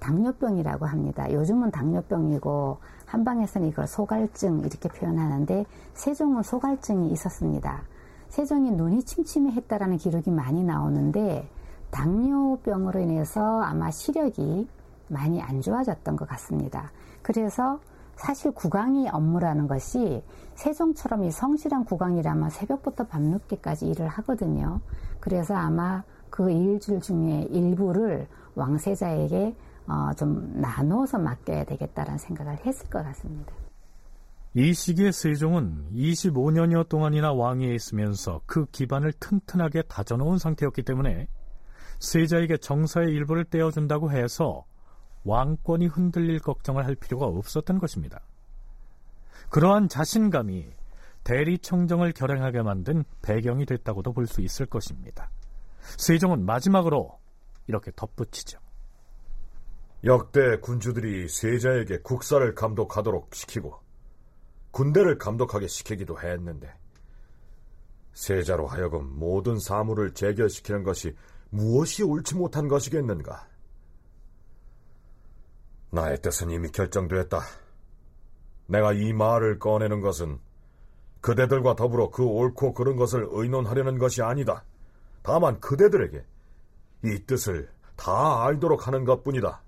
당뇨병이라고 0.00 0.86
합니다. 0.86 1.30
요즘은 1.32 1.70
당뇨병이고 1.70 2.78
한방에서는 3.06 3.68
이걸 3.68 3.86
소갈증 3.86 4.60
이렇게 4.60 4.88
표현하는데 4.88 5.66
세종은 5.94 6.42
소갈증이 6.42 7.10
있었습니다. 7.10 7.82
세종이 8.30 8.70
눈이 8.70 9.02
침침했다라는 9.02 9.98
기록이 9.98 10.30
많이 10.30 10.62
나오는데 10.62 11.48
당뇨병으로 11.90 13.00
인해서 13.00 13.60
아마 13.60 13.90
시력이 13.90 14.68
많이 15.08 15.42
안 15.42 15.60
좋아졌던 15.60 16.14
것 16.14 16.28
같습니다. 16.28 16.92
그래서 17.22 17.80
사실 18.14 18.52
국왕의 18.52 19.08
업무라는 19.08 19.66
것이 19.66 20.22
세종처럼 20.54 21.24
이 21.24 21.30
성실한 21.30 21.84
국왕이라면 21.84 22.50
새벽부터 22.50 23.08
밤늦게까지 23.08 23.88
일을 23.88 24.06
하거든요. 24.08 24.80
그래서 25.18 25.54
아마 25.54 26.04
그 26.28 26.50
일줄 26.50 27.00
중에 27.00 27.48
일부를 27.50 28.28
왕세자에게 28.54 29.56
어, 29.88 30.12
좀 30.16 30.52
나눠서 30.54 31.18
맡겨야 31.18 31.64
되겠다라는 31.64 32.18
생각을 32.18 32.64
했을 32.64 32.88
것 32.90 33.02
같습니다. 33.02 33.59
이 34.54 34.74
시기에 34.74 35.12
세종은 35.12 35.90
25년여 35.92 36.88
동안이나 36.88 37.32
왕위에 37.32 37.72
있으면서 37.72 38.40
그 38.46 38.66
기반을 38.66 39.12
튼튼하게 39.12 39.82
다져놓은 39.82 40.38
상태였기 40.38 40.82
때문에 40.82 41.28
세자에게 42.00 42.56
정사의 42.56 43.12
일부를 43.12 43.44
떼어준다고 43.44 44.10
해서 44.10 44.64
왕권이 45.24 45.86
흔들릴 45.86 46.40
걱정을 46.40 46.84
할 46.84 46.96
필요가 46.96 47.26
없었던 47.26 47.78
것입니다. 47.78 48.20
그러한 49.50 49.88
자신감이 49.88 50.66
대리청정을 51.22 52.12
결행하게 52.12 52.62
만든 52.62 53.04
배경이 53.22 53.66
됐다고도 53.66 54.12
볼 54.14 54.26
수 54.26 54.40
있을 54.40 54.66
것입니다. 54.66 55.30
세종은 55.98 56.44
마지막으로 56.44 57.18
이렇게 57.68 57.92
덧붙이죠. 57.94 58.58
역대 60.04 60.58
군주들이 60.58 61.28
세자에게 61.28 61.98
국사를 62.02 62.54
감독하도록 62.54 63.34
시키고 63.34 63.89
군대를 64.70 65.18
감독하게 65.18 65.66
시키기도 65.66 66.20
했는데 66.20 66.72
세자로 68.12 68.66
하여금 68.66 69.18
모든 69.18 69.58
사물을 69.58 70.14
재결시키는 70.14 70.82
것이 70.82 71.16
무엇이 71.50 72.02
옳지 72.02 72.36
못한 72.36 72.68
것이겠는가? 72.68 73.48
나의 75.90 76.20
뜻은 76.20 76.50
이미 76.50 76.70
결정되었다. 76.70 77.40
내가 78.66 78.92
이 78.92 79.12
말을 79.12 79.58
꺼내는 79.58 80.00
것은 80.00 80.38
그대들과 81.20 81.74
더불어 81.74 82.10
그 82.10 82.24
옳고 82.24 82.74
그른 82.74 82.96
것을 82.96 83.26
의논하려는 83.30 83.98
것이 83.98 84.22
아니다. 84.22 84.64
다만 85.22 85.60
그대들에게 85.60 86.24
이 87.04 87.26
뜻을 87.26 87.68
다 87.96 88.44
알도록 88.44 88.86
하는 88.86 89.04
것 89.04 89.22
뿐이다. 89.24 89.62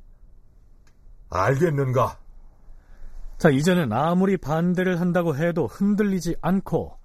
알겠는가? 1.29 2.22
자, 3.43 3.51
이제는 3.51 3.93
아무리 3.93 4.37
반대를 4.37 5.01
한다고 5.01 5.35
해도 5.35 5.67
흔들리지 5.67 6.37
않고 6.43 6.97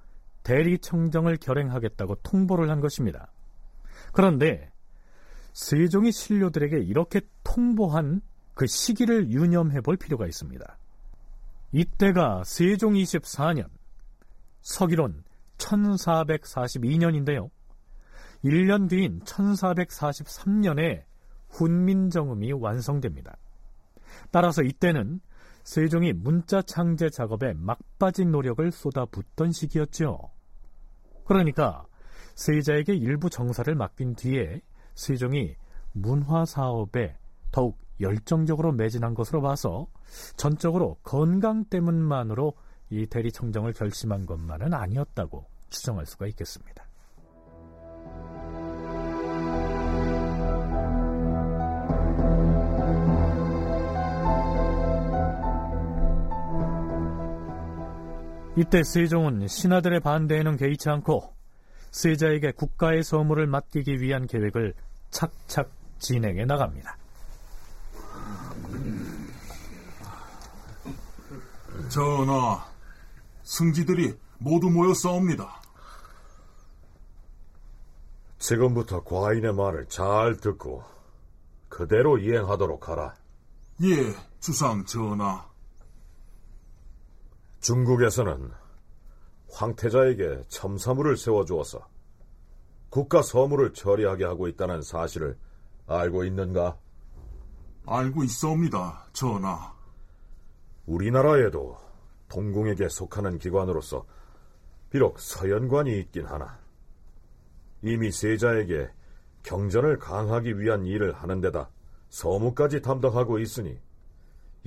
대리청정을 0.44 1.38
결행하겠다고 1.38 2.18
통보를 2.22 2.70
한 2.70 2.80
것입니다. 2.80 3.34
그런데 4.14 4.72
세종이 5.54 6.12
신료들에게 6.12 6.78
이렇게 6.78 7.22
통보한 7.44 8.22
그 8.54 8.68
시기를 8.68 9.32
유념해 9.32 9.82
볼 9.82 9.98
필요가 9.98 10.28
있습니다. 10.28 10.78
이때가 11.72 12.44
세종 12.46 12.94
24년, 12.94 13.66
서기론 14.62 15.24
1442년인데요. 15.58 17.50
1년 18.46 18.88
뒤인 18.88 19.22
1443년에 19.22 21.02
훈민정음이 21.50 22.52
완성됩니다. 22.52 23.38
따라서 24.30 24.62
이때는 24.62 25.20
세종이 25.68 26.14
문자 26.14 26.62
창제 26.62 27.10
작업에 27.10 27.52
막빠진 27.54 28.32
노력을 28.32 28.72
쏟아붓던 28.72 29.52
시기였죠. 29.52 30.32
그러니까 31.26 31.86
세자에게 32.36 32.96
일부 32.96 33.30
정사를 33.30 33.76
맡긴 33.76 34.16
뒤에 34.16 34.62
세종이 34.96 35.58
문화 35.92 36.46
사업에 36.46 37.18
더욱 37.52 37.78
열정적으로 38.00 38.72
매진한 38.72 39.14
것으로 39.14 39.42
봐서 39.42 39.88
전적으로 40.38 41.00
건강 41.04 41.66
때문만으로 41.66 42.54
이 42.90 43.06
대리청정을 43.06 43.74
결심한 43.74 44.26
것만은 44.26 44.74
아니었다고 44.74 45.50
추정할 45.70 46.06
수가 46.06 46.28
있겠습니다. 46.28 46.87
이때 58.58 58.84
세종은 58.84 59.48
신하들의 59.48 60.00
반대에는 60.00 60.58
개의치 60.58 60.90
않고 60.90 61.32
세자에게 61.92 62.54
국가의 62.54 63.04
서무를 63.04 63.46
맡기기 63.46 64.02
위한 64.02 64.26
계획을 64.26 64.74
착착 65.12 65.70
진행해 66.00 66.44
나갑니다. 66.46 66.98
전하, 71.90 72.66
승지들이 73.44 74.18
모두 74.40 74.72
모였사옵니다. 74.72 75.62
지금부터 78.40 79.04
과인의 79.04 79.54
말을 79.54 79.88
잘 79.88 80.36
듣고 80.38 80.84
그대로 81.70 82.18
이행하도록 82.18 82.90
하라. 82.90 83.14
예, 83.84 84.16
주상 84.40 84.84
전하. 84.86 85.47
중국에서는 87.68 88.50
황태자에게 89.50 90.44
첨사물을 90.48 91.18
세워주어서 91.18 91.86
국가 92.90 93.22
서무를 93.22 93.74
처리하게 93.74 94.24
하고 94.24 94.48
있다는 94.48 94.82
사실을 94.82 95.38
알고 95.86 96.24
있는가? 96.24 96.78
알고 97.86 98.24
있사옵니다, 98.24 99.08
전하. 99.12 99.76
우리나라에도 100.86 101.78
동궁에게 102.30 102.88
속하는 102.88 103.38
기관으로서 103.38 104.06
비록 104.90 105.20
서연관이 105.20 106.00
있긴 106.00 106.26
하나 106.26 106.58
이미 107.82 108.14
세자에게 108.14 108.90
경전을 109.44 110.00
강하기 110.00 110.58
위한 110.58 110.86
일을 110.86 111.12
하는 111.12 111.42
데다 111.42 111.70
서무까지 112.12 112.82
담당하고 112.82 113.40
있으니 113.40 113.78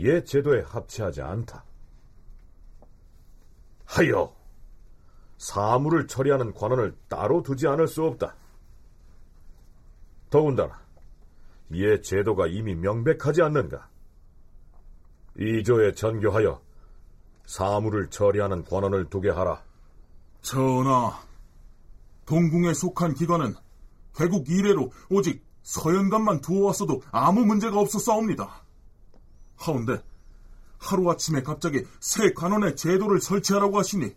옛 0.01 0.23
제도에 0.27 0.61
합치하지 0.61 1.23
않다. 1.23 1.65
하여 3.91 4.33
사물을 5.39 6.07
처리하는 6.07 6.55
관원을 6.55 6.97
따로 7.09 7.43
두지 7.43 7.67
않을 7.67 7.89
수 7.89 8.05
없다. 8.05 8.37
더군다나 10.31 10.81
옛 11.73 12.01
제도가 12.01 12.47
이미 12.47 12.77
명백하지 12.77 13.43
않는가? 13.43 13.89
이조에 15.37 15.95
전교하여 15.95 16.63
사물을 17.47 18.11
처리하는 18.11 18.65
관원을 18.65 19.11
두게 19.11 19.31
하라. 19.31 19.61
전하, 20.41 21.21
동궁에 22.27 22.75
속한 22.75 23.15
기관은 23.15 23.55
개국 24.15 24.49
이래로 24.49 24.93
오직 25.11 25.45
서연관만 25.63 26.43
두어왔어도 26.43 27.03
아무 27.11 27.45
문제가 27.45 27.81
없었사옵니다. 27.81 28.63
하운데 29.57 30.01
하루아침에 30.81 31.43
갑자기 31.43 31.85
새 32.01 32.33
관원의 32.33 32.77
제도를 32.77 33.21
설치하라고 33.21 33.79
하시니 33.79 34.15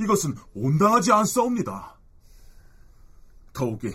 이것은 0.00 0.34
온당하지 0.54 1.12
않사옵니다. 1.12 1.96
더욱이 3.52 3.94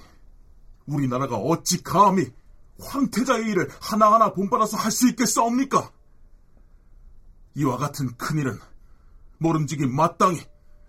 우리나라가 0.85 1.37
어찌 1.37 1.81
감히 1.81 2.31
황태자의 2.79 3.45
일을 3.49 3.69
하나하나 3.81 4.33
본받아서 4.33 4.77
할 4.77 4.91
수 4.91 5.07
있겠사옵니까? 5.09 5.91
이와 7.55 7.77
같은 7.77 8.15
큰일은 8.17 8.59
모름지기 9.37 9.87
마땅히 9.87 10.41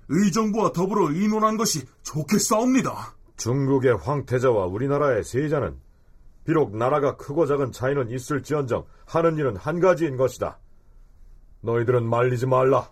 의정부와 0.08 0.72
더불어 0.72 1.10
의논한 1.12 1.56
것이 1.56 1.86
좋겠사옵니다. 2.02 3.14
중국의 3.36 3.96
황태자와 3.96 4.66
우리나라의 4.66 5.24
세자는 5.24 5.78
비록 6.44 6.76
나라가 6.76 7.16
크고 7.16 7.46
작은 7.46 7.72
차이는 7.72 8.10
있을지언정 8.10 8.84
하는 9.06 9.36
일은 9.36 9.56
한 9.56 9.80
가지인 9.80 10.16
것이다. 10.16 10.58
너희들은 11.64 12.04
말리지 12.04 12.46
말라. 12.46 12.88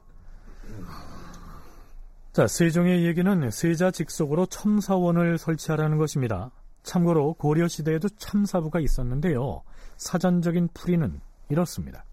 자, 2.33 2.47
세종의 2.47 3.05
얘기는 3.05 3.51
세자 3.51 3.91
직속으로 3.91 4.47
첨사원을 4.47 5.37
설치하라는 5.37 5.99
것입니다. 5.99 6.51
참고로 6.83 7.35
고려 7.35 7.69
시대에도 7.69 8.09
참사부가 8.09 8.81
있었는데요. 8.81 9.63
사전적인 9.99 10.71
풀이는 10.75 11.21
이렇습니다. 11.51 12.05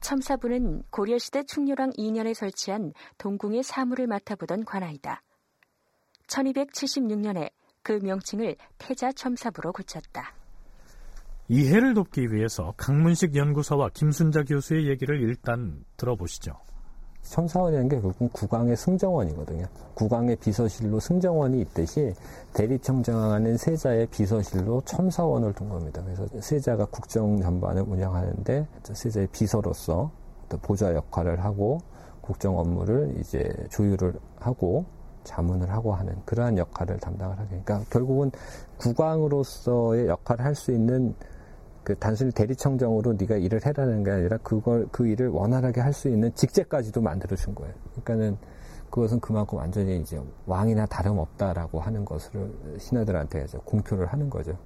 첨사부는 0.00 0.84
고려 0.90 1.18
시대 1.18 1.42
충렬왕 1.42 1.90
2년에 1.90 2.32
설치한 2.34 2.92
동궁의 3.18 3.64
사무를 3.64 4.06
맡아보던 4.06 4.64
관아이다. 4.64 5.22
1276년에 6.28 7.50
그 7.82 7.98
명칭을 8.02 8.56
태자 8.78 9.10
첨사부로 9.12 9.72
고쳤다. 9.72 10.34
이해를 11.48 11.94
돕기 11.94 12.32
위해서 12.32 12.74
강문식 12.76 13.36
연구소와 13.36 13.90
김순자 13.94 14.44
교수의 14.44 14.88
얘기를 14.88 15.20
일단 15.20 15.84
들어보시죠. 15.96 16.52
첨사원이라는 17.22 17.88
게 17.88 18.00
결국 18.00 18.32
국왕의 18.32 18.76
승정원이거든요. 18.76 19.66
국왕의 19.94 20.36
비서실로 20.36 21.00
승정원이 21.00 21.60
있듯이 21.62 22.14
대리청정하는 22.54 23.56
세자의 23.56 24.06
비서실로 24.06 24.82
첨사원을 24.84 25.52
둔 25.54 25.68
겁니다. 25.68 26.02
그래서 26.04 26.26
세자가 26.40 26.86
국정 26.86 27.40
전반을 27.40 27.82
운영하는데 27.82 28.66
세자의 28.92 29.28
비서로서 29.32 30.10
보좌 30.62 30.94
역할을 30.94 31.44
하고 31.44 31.80
국정 32.20 32.58
업무를 32.58 33.14
이제 33.18 33.52
조율을 33.70 34.14
하고 34.38 34.86
자문을 35.24 35.70
하고 35.70 35.92
하는 35.92 36.14
그러한 36.24 36.56
역할을 36.56 36.98
담당을 36.98 37.38
하게. 37.38 37.60
그러니까 37.64 37.82
결국은 37.90 38.30
국왕으로서의 38.78 40.06
역할을 40.06 40.44
할 40.44 40.54
수 40.54 40.70
있는 40.70 41.14
그 41.86 41.94
단순히 42.00 42.32
대리청정으로 42.32 43.12
네가 43.12 43.36
일을 43.36 43.64
해라는 43.64 44.02
게 44.02 44.10
아니라 44.10 44.38
그걸 44.38 44.88
그 44.90 45.06
일을 45.06 45.28
원활하게 45.28 45.80
할 45.80 45.92
수 45.92 46.08
있는 46.08 46.34
직제까지도 46.34 47.00
만들어 47.00 47.36
준 47.36 47.54
거예요. 47.54 47.72
그러니까는 47.92 48.36
그것은 48.90 49.20
그만큼 49.20 49.58
완전히 49.58 50.00
이제 50.00 50.20
왕이나 50.46 50.86
다름없다라고 50.86 51.78
하는 51.78 52.04
것을 52.04 52.52
신하들한테 52.78 53.46
공표를 53.64 54.06
하는 54.06 54.28
거죠. 54.28 54.58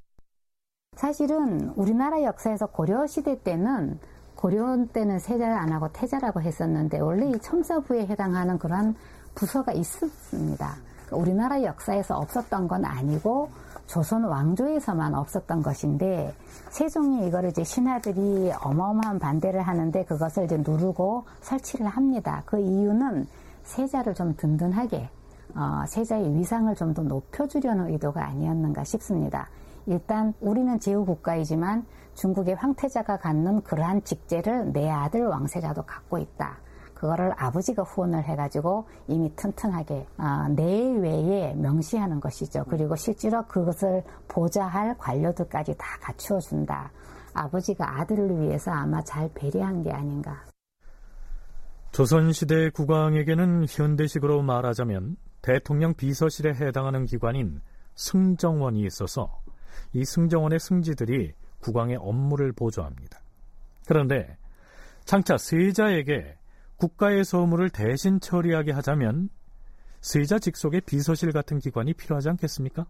사실은 0.95 1.69
우리나라 1.75 2.23
역사에서 2.23 2.65
고려 2.65 3.05
시대 3.05 3.39
때는 3.43 3.99
고려 4.33 4.83
때는 4.91 5.19
세자를 5.19 5.53
안 5.53 5.71
하고 5.71 5.89
태자라고 5.93 6.41
했었는데 6.41 7.01
원래 7.01 7.29
이 7.29 7.37
첨사부에 7.37 8.07
해당하는 8.07 8.57
그러한 8.57 8.95
부서가 9.35 9.73
있었습니다. 9.73 10.75
그러니까 11.05 11.17
우리나라 11.17 11.61
역사에서 11.61 12.17
없었던 12.17 12.67
건 12.67 12.83
아니고 12.83 13.49
조선 13.91 14.23
왕조에서만 14.23 15.13
없었던 15.13 15.61
것인데 15.61 16.33
세종이 16.69 17.27
이거를 17.27 17.49
이제 17.49 17.61
신하들이 17.65 18.53
어마어마한 18.63 19.19
반대를 19.19 19.61
하는데 19.61 20.05
그것을 20.05 20.45
이제 20.45 20.55
누르고 20.55 21.25
설치를 21.41 21.87
합니다. 21.87 22.41
그 22.45 22.57
이유는 22.57 23.27
세자를 23.63 24.13
좀 24.13 24.33
든든하게 24.37 25.09
어, 25.55 25.83
세자의 25.85 26.33
위상을 26.37 26.73
좀 26.75 26.93
더 26.93 27.01
높여주려는 27.03 27.89
의도가 27.89 28.25
아니었는가 28.25 28.85
싶습니다. 28.85 29.49
일단 29.85 30.33
우리는 30.39 30.79
제후 30.79 31.05
국가이지만 31.05 31.85
중국의 32.13 32.55
황태자가 32.55 33.17
갖는 33.17 33.61
그러한 33.63 34.05
직제를 34.05 34.71
내 34.71 34.89
아들 34.89 35.25
왕세자도 35.25 35.83
갖고 35.83 36.17
있다. 36.17 36.57
그거를 37.01 37.33
아버지가 37.35 37.81
후원을 37.81 38.23
해가지고 38.25 38.87
이미 39.07 39.35
튼튼하게 39.35 40.05
어, 40.19 40.47
내외에 40.49 41.55
명시하는 41.55 42.19
것이죠. 42.19 42.63
그리고 42.69 42.95
실제로 42.95 43.43
그것을 43.47 44.03
보좌할 44.27 44.95
관료들까지 44.99 45.73
다 45.79 45.97
갖추어 45.99 46.39
준다. 46.39 46.91
아버지가 47.33 48.01
아들을 48.01 48.41
위해서 48.41 48.69
아마 48.69 49.03
잘 49.03 49.27
배려한 49.33 49.81
게 49.81 49.91
아닌가. 49.91 50.45
조선시대 51.91 52.69
국왕에게는 52.69 53.65
현대식으로 53.67 54.43
말하자면 54.43 55.17
대통령 55.41 55.95
비서실에 55.95 56.53
해당하는 56.53 57.05
기관인 57.05 57.61
승정원이 57.95 58.81
있어서 58.81 59.41
이 59.93 60.05
승정원의 60.05 60.59
승지들이 60.59 61.33
국왕의 61.61 61.97
업무를 61.97 62.51
보조합니다. 62.51 63.19
그런데 63.87 64.37
장차 65.03 65.37
세자에게 65.37 66.37
국가의 66.81 67.23
소무를 67.23 67.69
대신 67.69 68.19
처리하게 68.19 68.71
하자면 68.71 69.29
세자 69.99 70.39
직속의 70.39 70.81
비서실 70.81 71.31
같은 71.31 71.59
기관이 71.59 71.93
필요하지 71.93 72.29
않겠습니까? 72.29 72.87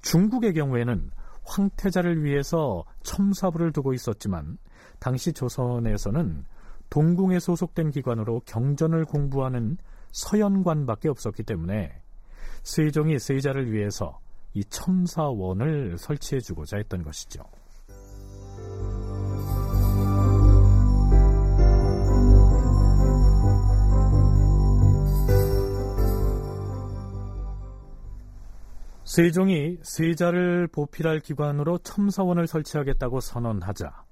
중국의 0.00 0.54
경우에는 0.54 1.10
황태자를 1.42 2.22
위해서 2.22 2.84
첨사부를 3.02 3.72
두고 3.72 3.94
있었지만 3.94 4.58
당시 5.00 5.32
조선에서는 5.32 6.44
동궁에 6.88 7.40
소속된 7.40 7.90
기관으로 7.90 8.42
경전을 8.46 9.06
공부하는 9.06 9.76
서연관밖에 10.12 11.08
없었기 11.08 11.42
때문에 11.42 12.00
세종이 12.62 13.18
세자를 13.18 13.72
위해서 13.72 14.20
이 14.54 14.62
첨사원을 14.64 15.98
설치해주고자 15.98 16.76
했던 16.76 17.02
것이죠. 17.02 17.42
세종이 29.08 29.78
세자를 29.82 30.66
보필할 30.66 31.20
기관으로 31.20 31.78
첨사원을 31.78 32.46
설치하겠다고 32.46 33.20
선언하자 33.20 34.04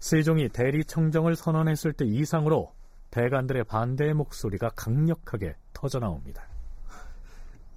세종이 0.00 0.48
대리청정을 0.48 1.36
선언했을 1.36 1.92
때 1.92 2.06
이상으로 2.06 2.72
대관들의 3.10 3.64
반대의 3.64 4.14
목소리가 4.14 4.70
강력하게 4.70 5.54
터져나옵니다. 5.74 6.42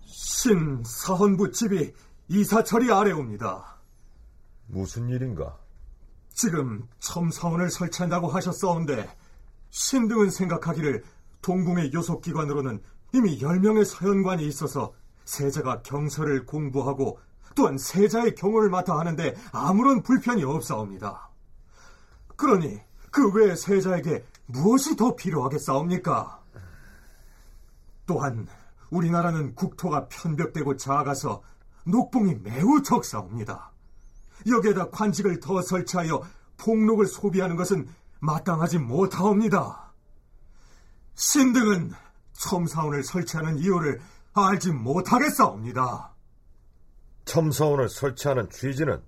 신 0.05 0.81
사헌부 0.85 1.51
집이 1.51 1.91
이사철이 2.29 2.89
아래옵니다. 2.89 3.77
무슨 4.67 5.09
일인가? 5.09 5.57
지금 6.29 6.87
첨사원을 6.99 7.69
설치한다고 7.69 8.29
하셨사온데 8.29 9.09
신등은 9.71 10.29
생각하기를 10.29 11.03
동궁의 11.41 11.91
요속기관으로는 11.91 12.81
이미 13.13 13.37
10명의 13.39 13.83
사연관이 13.83 14.47
있어서 14.47 14.93
세자가 15.29 15.83
경서를 15.83 16.45
공부하고 16.45 17.19
또한 17.55 17.77
세자의 17.77 18.35
경호를 18.35 18.69
맡아 18.69 18.97
하는데 18.97 19.35
아무런 19.51 20.01
불편이 20.01 20.43
없사옵니다. 20.43 21.29
그러니 22.35 22.79
그 23.11 23.31
외에 23.31 23.55
세자에게 23.55 24.25
무엇이 24.47 24.95
더 24.95 25.15
필요하겠사옵니까? 25.15 26.39
또한 28.07 28.47
우리나라는 28.89 29.53
국토가 29.53 30.07
편벽되고 30.07 30.77
작아서 30.77 31.43
녹봉이 31.85 32.39
매우 32.41 32.81
적사옵니다. 32.81 33.71
여기에다 34.47 34.89
관직을 34.89 35.39
더 35.39 35.61
설치하여 35.61 36.23
폭록을 36.57 37.05
소비하는 37.05 37.55
것은 37.55 37.87
마땅하지 38.19 38.79
못하옵니다. 38.79 39.93
신등은 41.13 41.93
첨사원을 42.33 43.03
설치하는 43.03 43.59
이유를 43.59 44.01
알지 44.47 44.71
못하겠사옵니다. 44.71 46.15
첨사원을 47.25 47.89
설치하는 47.89 48.49
취지는 48.49 49.01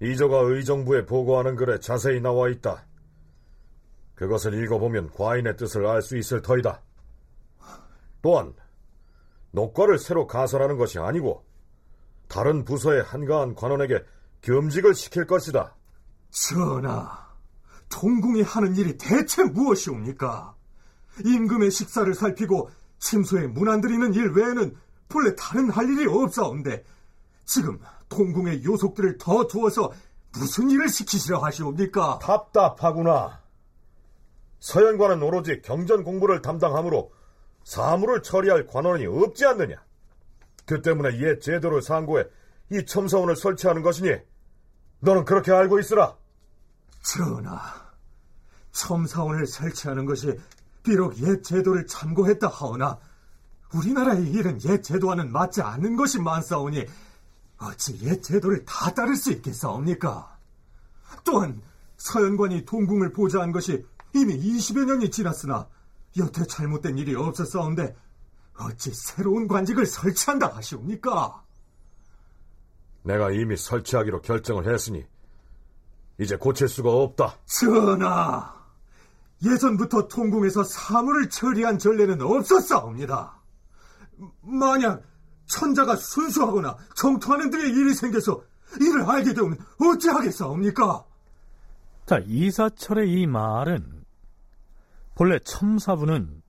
이조가 0.00 0.38
의정부에 0.40 1.06
보고하는 1.06 1.56
글에 1.56 1.80
자세히 1.80 2.20
나와 2.20 2.48
있다. 2.48 2.86
그것을 4.14 4.54
읽어보면 4.62 5.10
과인의 5.12 5.56
뜻을 5.56 5.86
알 5.86 6.02
수 6.02 6.16
있을 6.16 6.42
터이다. 6.42 6.80
또한 8.22 8.54
녹과를 9.52 9.98
새로 9.98 10.26
가설하는 10.26 10.76
것이 10.76 10.98
아니고 10.98 11.44
다른 12.28 12.64
부서의 12.64 13.02
한가한 13.02 13.54
관원에게 13.54 14.04
겸직을 14.42 14.94
시킬 14.94 15.26
것이다. 15.26 15.74
전하, 16.30 17.28
통궁이 17.88 18.42
하는 18.42 18.76
일이 18.76 18.96
대체 18.96 19.42
무엇이옵니까? 19.42 20.54
임금의 21.24 21.70
식사를 21.70 22.12
살피고 22.14 22.70
침소에 23.00 23.48
문안 23.48 23.80
드리는 23.80 24.14
일 24.14 24.30
외에는 24.30 24.76
본래 25.08 25.34
다른 25.34 25.70
할 25.70 25.88
일이 25.90 26.06
없사온데 26.06 26.84
지금 27.44 27.80
통궁의 28.08 28.64
요속들을 28.64 29.18
더 29.18 29.46
두어서 29.46 29.90
무슨 30.32 30.70
일을 30.70 30.88
시키시려 30.88 31.38
하시옵니까? 31.38 32.20
답답하구나. 32.22 33.40
서연관은 34.60 35.22
오로지 35.22 35.60
경전 35.62 36.04
공부를 36.04 36.42
담당하므로 36.42 37.12
사물을 37.64 38.22
처리할 38.22 38.66
관원이 38.66 39.06
없지 39.06 39.44
않느냐. 39.46 39.82
그 40.66 40.82
때문에 40.82 41.18
옛 41.20 41.40
제도를 41.40 41.82
상고해 41.82 42.24
이 42.70 42.84
첨사원을 42.84 43.34
설치하는 43.34 43.82
것이니 43.82 44.10
너는 45.00 45.24
그렇게 45.24 45.50
알고 45.50 45.80
있으라. 45.80 46.16
전하, 47.02 47.58
첨사원을 48.72 49.46
설치하는 49.46 50.04
것이 50.04 50.38
비록 50.82 51.18
옛 51.18 51.42
제도를 51.42 51.86
참고했다 51.86 52.48
하오나 52.48 52.98
우리나라의 53.74 54.30
일은 54.30 54.60
옛 54.64 54.82
제도와는 54.82 55.32
맞지 55.32 55.62
않는 55.62 55.96
것이 55.96 56.20
많사오니 56.20 56.86
어찌 57.58 58.00
옛 58.02 58.22
제도를 58.22 58.64
다 58.64 58.92
따를 58.94 59.16
수 59.16 59.30
있겠사옵니까? 59.32 60.38
또한 61.24 61.60
서연관이 61.98 62.64
동궁을 62.64 63.12
보좌한 63.12 63.52
것이 63.52 63.84
이미 64.14 64.38
20여 64.38 64.86
년이 64.86 65.10
지났으나 65.10 65.68
여태 66.16 66.44
잘못된 66.44 66.98
일이 66.98 67.14
없었사온데 67.14 67.94
어찌 68.58 68.92
새로운 68.92 69.46
관직을 69.46 69.86
설치한다 69.86 70.48
하시옵니까? 70.48 71.44
내가 73.02 73.30
이미 73.30 73.56
설치하기로 73.56 74.22
결정을 74.22 74.72
했으니 74.72 75.06
이제 76.18 76.36
고칠 76.36 76.68
수가 76.68 76.90
없다. 76.90 77.36
전하, 77.46 78.59
예전부터 79.44 80.08
통궁에서 80.08 80.64
사물을 80.64 81.30
처리한 81.30 81.78
전례는 81.78 82.20
없었사옵니다. 82.20 83.40
만약 84.42 85.02
천자가 85.46 85.96
순수하거나 85.96 86.76
정토하는 86.94 87.50
등의 87.50 87.70
일이 87.70 87.94
생겨서 87.94 88.42
이를 88.80 89.02
알게 89.02 89.34
되면 89.34 89.58
어찌하겠사옵니까? 89.80 91.04
자, 92.06 92.20
이사철의 92.24 93.10
이 93.10 93.26
말은 93.26 94.04
본래 95.14 95.38
첨사부는 95.40 96.42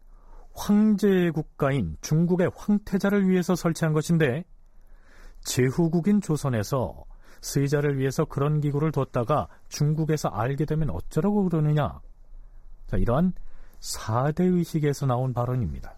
황제의 0.54 1.32
국가인 1.32 1.98
중국의 2.02 2.52
황태자를 2.56 3.28
위해서 3.28 3.56
설치한 3.56 3.94
것인데 3.94 4.44
제후국인 5.44 6.22
조선에서 6.22 7.06
세자를 7.42 7.98
위해서 7.98 8.26
그런 8.26 8.62
기구를 8.62 8.92
뒀다가 8.92 9.48
중국에서 9.70 10.30
알게 10.30 10.66
되면 10.66 10.90
어쩌라고 10.92 11.50
그러느냐. 11.50 12.00
자, 12.92 12.98
이러한 12.98 13.32
사대의식에서 13.80 15.06
나온 15.06 15.34
발언입니다. 15.34 15.94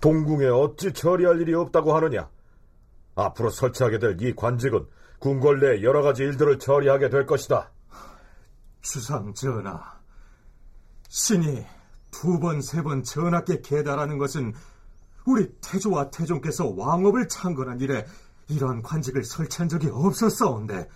동궁에 0.00 0.46
어찌 0.46 0.92
처리할 0.92 1.40
일이 1.40 1.52
없다고 1.54 1.94
하느냐? 1.96 2.28
앞으로 3.16 3.50
설치하게 3.50 3.98
될 3.98 4.16
이 4.20 4.34
관직은 4.34 4.86
궁궐 5.18 5.58
내 5.58 5.82
여러 5.82 6.02
가지 6.02 6.22
일들을 6.22 6.58
처리하게 6.60 7.08
될 7.10 7.26
것이다. 7.26 7.72
주상 8.82 9.34
전하, 9.34 9.98
신이 11.08 11.64
두 12.12 12.38
번, 12.38 12.60
세 12.60 12.82
번 12.82 13.02
전하께 13.02 13.60
계달하는 13.60 14.18
것은 14.18 14.54
우리 15.26 15.50
태조와 15.60 16.10
태종께서 16.10 16.68
왕업을 16.68 17.26
창건한 17.28 17.80
이래 17.80 18.06
이러한 18.48 18.82
관직을 18.82 19.24
설치한 19.24 19.68
적이 19.68 19.88
없었사온데 19.90 20.88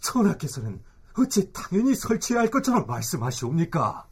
전하께서는 0.00 0.80
어찌 1.18 1.52
당연히 1.52 1.94
설치해야 1.94 2.42
할 2.42 2.50
것처럼 2.50 2.86
말씀하시옵니까? 2.86 4.06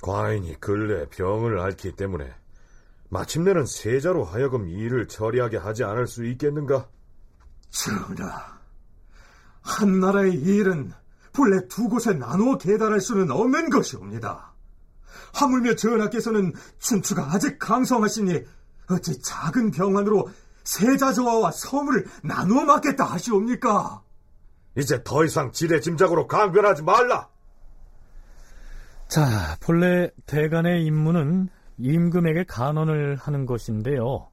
과인이 0.00 0.60
근래 0.60 1.08
병을 1.08 1.58
앓기 1.58 1.96
때문에 1.96 2.32
마침내는 3.08 3.66
세자로 3.66 4.24
하여금 4.24 4.68
일을 4.68 5.06
처리하게 5.06 5.58
하지 5.58 5.84
않을 5.84 6.06
수 6.06 6.24
있겠는가? 6.24 6.88
전하, 7.70 8.58
한 9.60 10.00
나라의 10.00 10.34
일은 10.34 10.92
본래 11.32 11.66
두 11.68 11.88
곳에 11.88 12.12
나누어 12.12 12.58
계달할 12.58 13.00
수는 13.00 13.30
없는 13.30 13.70
것이옵니다. 13.70 14.52
하물며 15.34 15.76
전하께서는 15.76 16.52
춘추가 16.78 17.32
아직 17.32 17.58
강성하시니 17.58 18.44
어찌 18.88 19.20
작은 19.20 19.70
병환으로 19.70 20.28
세자저하와 20.64 21.52
서물을 21.52 22.06
나누어 22.22 22.64
맡겠다 22.64 23.04
하시옵니까? 23.04 24.02
이제 24.76 25.02
더 25.04 25.24
이상 25.24 25.52
지레 25.52 25.80
짐작으로 25.80 26.26
강변하지 26.26 26.82
말라. 26.82 27.28
자, 29.08 29.56
본래 29.60 30.10
대간의 30.26 30.84
임무는 30.86 31.48
임금에게 31.78 32.44
간언을 32.44 33.16
하는 33.16 33.44
것인데요. 33.44 34.28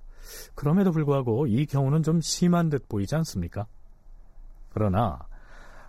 그럼에도 0.55 0.91
불구하고 0.91 1.47
이 1.47 1.65
경우는 1.65 2.03
좀 2.03 2.21
심한 2.21 2.69
듯 2.69 2.87
보이지 2.87 3.15
않습니까? 3.15 3.65
그러나 4.73 5.19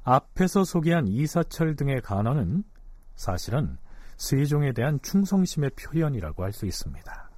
앞에서 0.02 0.64
소개한 0.64 1.06
이사철 1.06 1.76
등의 1.76 2.00
간언은 2.00 2.64
사실은 3.14 3.76
세종에 4.16 4.72
대한 4.72 4.98
충성심의 5.02 5.70
표현이라고 5.70 6.42
할 6.42 6.52
수 6.52 6.66
있습니다. 6.66 7.30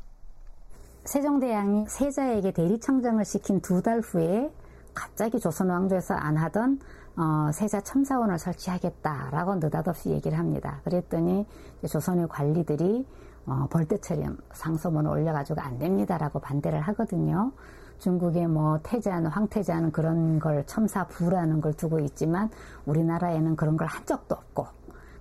세종대왕이 1.04 1.86
세자에게 1.88 2.52
대리청정을 2.52 3.24
시킨 3.24 3.60
두 3.60 3.82
달 3.82 4.00
후에 4.00 4.50
갑자기 4.94 5.40
조선 5.40 5.68
왕조에서 5.70 6.14
안 6.14 6.36
하던 6.36 6.78
어, 7.16 7.50
세자 7.52 7.82
첨사원을 7.82 8.38
설치하겠다라고 8.38 9.56
느닷없이 9.56 10.10
얘기를 10.10 10.38
합니다. 10.38 10.80
그랬더니 10.84 11.46
조선의 11.86 12.28
관리들이 12.28 13.06
어, 13.46 13.66
벌떼처럼 13.70 14.38
상소문을 14.52 15.10
올려가지고 15.10 15.60
안 15.60 15.78
됩니다라고 15.78 16.38
반대를 16.38 16.80
하거든요. 16.80 17.52
중국의 17.98 18.48
뭐 18.48 18.78
태자는 18.82 19.30
황태자는 19.30 19.92
그런 19.92 20.38
걸 20.38 20.64
첨사부라는 20.66 21.60
걸 21.60 21.72
두고 21.74 22.00
있지만 22.00 22.50
우리나라에는 22.86 23.54
그런 23.56 23.76
걸 23.76 23.86
한 23.88 24.04
적도 24.06 24.34
없고 24.34 24.66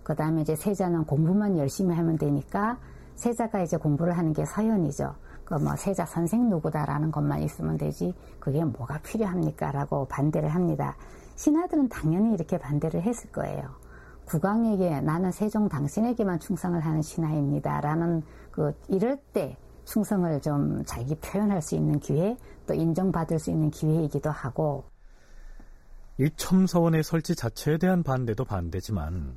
그 0.04 0.16
다음에 0.16 0.42
이제 0.42 0.56
세자는 0.56 1.06
공부만 1.06 1.58
열심히 1.58 1.96
하면 1.96 2.18
되니까 2.18 2.78
세자가 3.16 3.62
이제 3.62 3.78
공부를 3.78 4.18
하는 4.18 4.34
게 4.34 4.46
서연이죠. 4.46 5.14
그뭐 5.46 5.76
세자 5.76 6.06
선생 6.06 6.50
누구다라는 6.50 7.12
것만 7.12 7.42
있으면 7.42 7.78
되지 7.78 8.16
그게 8.40 8.64
뭐가 8.64 9.00
필요합니까라고 9.04 10.06
반대를 10.06 10.50
합니다. 10.50 10.96
신하들은 11.42 11.90
당연히 11.90 12.36
이렇게 12.36 12.60
반대를 12.60 13.02
했을 13.02 13.32
거예요. 13.32 13.74
국왕에게 14.26 15.02
나는 15.02 15.32
세종 15.32 15.68
당신에게만 15.68 16.40
충성을 16.40 16.80
하는 16.80 17.02
신하입니다 17.02 17.82
라는 17.82 18.22
그 18.52 18.72
이럴 18.88 19.18
때 19.34 19.58
충성을 19.86 20.40
좀 20.42 20.84
자기 20.86 21.16
표현할 21.16 21.64
수 21.64 21.74
있는 21.74 22.00
기회 22.00 22.38
또 22.68 22.76
인정받을 22.76 23.40
수 23.40 23.50
있는 23.50 23.72
기회이기도 23.72 24.30
하고 24.30 24.84
이 26.20 26.30
첨서원의 26.36 27.02
설치 27.02 27.36
자체에 27.36 27.80
대한 27.80 28.04
반대도 28.04 28.46
반대지만 28.46 29.34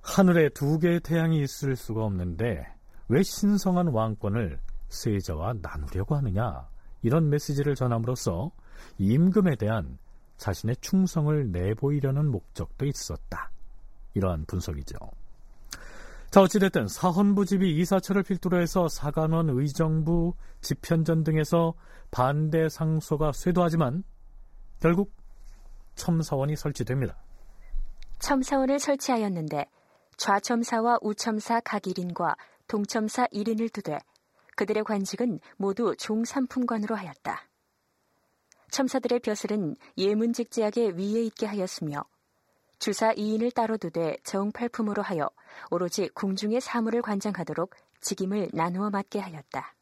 하늘에 0.00 0.48
두 0.50 0.78
개의 0.78 1.00
태양이 1.00 1.42
있을 1.42 1.74
수가 1.74 2.04
없는데 2.04 2.64
왜 3.08 3.22
신성한 3.24 3.88
왕권을 3.88 4.60
세자와 4.90 5.54
나누려고 5.60 6.14
하느냐 6.14 6.68
이런 7.02 7.30
메시지를 7.30 7.74
전함으로써 7.74 8.52
임금에 8.98 9.56
대한 9.56 9.98
자신의 10.36 10.76
충성을 10.80 11.50
내보이려는 11.50 12.30
목적도 12.30 12.86
있었다. 12.86 13.50
이러한 14.14 14.44
분석이죠. 14.46 14.96
자, 16.30 16.40
어찌됐든 16.40 16.88
사헌부집이 16.88 17.78
이사철을 17.80 18.22
필두로 18.22 18.58
해서 18.58 18.88
사관원, 18.88 19.50
의정부, 19.50 20.34
집현전 20.62 21.24
등에서 21.24 21.74
반대 22.10 22.68
상소가 22.68 23.32
쇄도하지만 23.32 24.02
결국 24.80 25.12
첨사원이 25.94 26.56
설치됩니다. 26.56 27.16
첨사원을 28.18 28.78
설치하였는데 28.78 29.66
좌첨사와 30.16 30.98
우첨사 31.02 31.60
각 31.60 31.82
1인과 31.82 32.36
동첨사 32.66 33.26
1인을 33.26 33.72
두되 33.72 33.98
그들의 34.56 34.84
관직은 34.84 35.38
모두 35.56 35.94
종삼품관으로 35.98 36.94
하였다. 36.94 37.51
첨사들의 38.72 39.20
벼슬은 39.20 39.76
예문직 39.98 40.50
제약의 40.50 40.96
위에 40.96 41.22
있게 41.24 41.44
하였으며 41.44 42.04
주사 42.78 43.12
2인을 43.12 43.54
따로 43.54 43.76
두되 43.76 44.16
정팔품으로 44.24 45.02
하여 45.02 45.28
오로지 45.70 46.08
궁중의 46.08 46.62
사물을 46.62 47.02
관장하도록 47.02 47.70
직임을 48.00 48.48
나누어 48.54 48.88
맡게 48.88 49.20
하였다. 49.20 49.74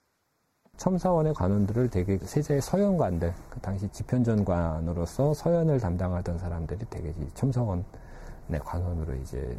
첨사원의 0.76 1.34
관원들을 1.34 1.88
대개 1.88 2.18
세자의 2.18 2.62
서연관들, 2.62 3.32
그 3.48 3.60
당시 3.60 3.88
집현전관으로서 3.90 5.34
서연을 5.34 5.78
담당하던 5.78 6.38
사람들이 6.38 6.84
대개 6.86 7.14
첨사원 7.34 7.84
네, 8.50 8.58
관원으로 8.58 9.14
이제 9.14 9.56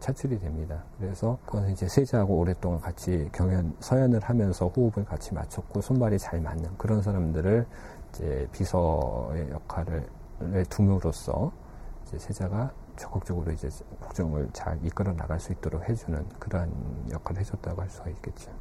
차출이 0.00 0.38
됩니다. 0.38 0.84
그래서 0.98 1.38
그건 1.46 1.70
이제 1.70 1.88
세자하고 1.88 2.36
오랫동안 2.36 2.78
같이 2.78 3.26
경연, 3.32 3.74
서연을 3.80 4.20
하면서 4.20 4.66
호흡을 4.68 5.06
같이 5.06 5.32
맞췄고 5.32 5.80
손발이 5.80 6.18
잘 6.18 6.42
맞는 6.42 6.76
그런 6.76 7.00
사람들을 7.00 7.66
이제 8.14 8.48
비서의 8.52 9.50
역할을 9.50 10.06
둠으로써 10.70 11.52
이제 12.06 12.18
세자가 12.18 12.72
적극적으로 12.96 13.50
이제 13.50 13.68
국정을 14.00 14.48
잘 14.52 14.78
이끌어 14.84 15.12
나갈 15.12 15.40
수 15.40 15.52
있도록 15.52 15.88
해주는 15.88 16.28
그러한 16.38 17.08
역할을 17.10 17.40
해줬다고 17.40 17.82
할 17.82 17.90
수가 17.90 18.10
있겠죠. 18.10 18.52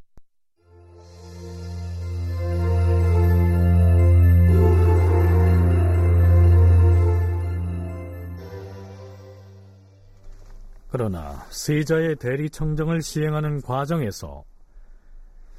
그러나 10.89 11.43
세자의 11.49 12.17
대리청정을 12.17 13.01
시행하는 13.01 13.61
과정에서 13.61 14.43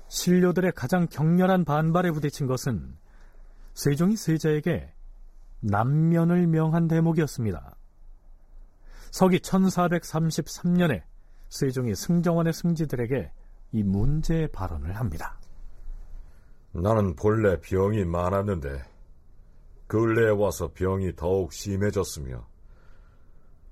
신료들의 0.08 0.72
가장 0.72 1.08
격렬한 1.08 1.64
반발에 1.64 2.12
부딪힌 2.12 2.46
것은 2.46 2.96
세종이 3.74 4.16
세자에게 4.16 4.92
남면을 5.60 6.46
명한 6.46 6.88
대목이었습니다. 6.88 7.76
서기 9.10 9.38
1433년에 9.38 11.02
세종이 11.48 11.94
승정원의 11.94 12.52
승지들에게 12.52 13.30
이 13.72 13.82
문제의 13.82 14.48
발언을 14.48 14.96
합니다. 14.96 15.38
나는 16.72 17.14
본래 17.14 17.60
병이 17.60 18.04
많았는데 18.04 18.82
근래에 19.86 20.30
와서 20.30 20.72
병이 20.72 21.14
더욱 21.16 21.52
심해졌으며 21.52 22.46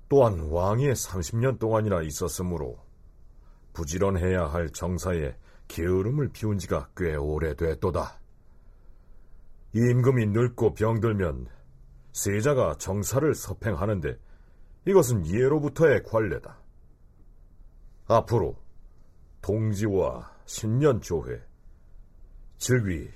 또한 0.09 0.39
왕이 0.49 0.91
30년 0.91 1.59
동안이나 1.59 2.01
있었으므로 2.01 2.77
부지런해야 3.73 4.45
할 4.45 4.69
정사에 4.69 5.35
게으름을 5.67 6.29
피운 6.29 6.57
지가 6.57 6.89
꽤 6.95 7.15
오래됐도다. 7.15 8.22
임금이 9.73 10.27
늙고 10.27 10.75
병들면 10.75 11.47
세자가 12.11 12.75
정사를 12.77 13.33
서팽하는데 13.33 14.17
이것은 14.85 15.25
예로부터의 15.25 16.03
관례다. 16.03 16.59
앞으로 18.05 18.55
동지와 19.41 20.31
신년 20.45 21.01
조회, 21.01 21.41
즉위, 22.57 23.09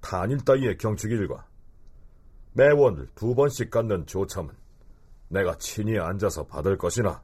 단일 0.00 0.44
따위의 0.44 0.78
경축일과 0.78 1.46
매월 2.54 3.08
두 3.14 3.34
번씩 3.34 3.70
갖는 3.70 4.06
조참은 4.06 4.50
내가 5.28 5.56
친히 5.58 5.98
앉아서 5.98 6.46
받을 6.46 6.76
것이나 6.78 7.22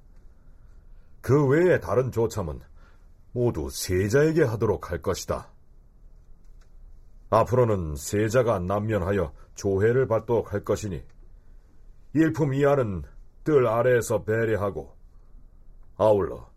그 1.20 1.46
외에 1.46 1.80
다른 1.80 2.10
조참은 2.10 2.60
모두 3.32 3.68
세자에게 3.70 4.44
하도록 4.44 4.90
할 4.90 5.02
것이다. 5.02 5.50
앞으로는 7.30 7.96
세자가 7.96 8.60
남면하여 8.60 9.32
조회를 9.54 10.06
받도록 10.06 10.52
할 10.52 10.64
것이니 10.64 11.04
일품 12.14 12.54
이하는 12.54 13.02
뜰 13.44 13.66
아래에서 13.66 14.24
배례하고 14.24 14.94
아울러 15.96 16.48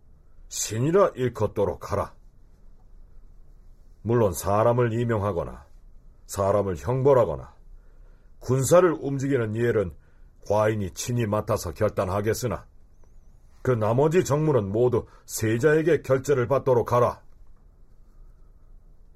신이라 0.48 1.12
일컫도록 1.16 1.92
하라. 1.92 2.14
물론 4.02 4.34
사람을 4.34 4.94
임명하거나 4.94 5.66
사람을 6.26 6.76
형벌하거나 6.78 7.54
군사를 8.40 8.92
움직이는 9.00 9.56
일은 9.56 9.94
과인이 10.48 10.92
친히 10.92 11.26
맡아서 11.26 11.74
결단하겠으나 11.74 12.66
그 13.62 13.72
나머지 13.72 14.24
정무는 14.24 14.72
모두 14.72 15.06
세자에게 15.26 16.02
결재를 16.02 16.48
받도록 16.48 16.92
하라. 16.94 17.22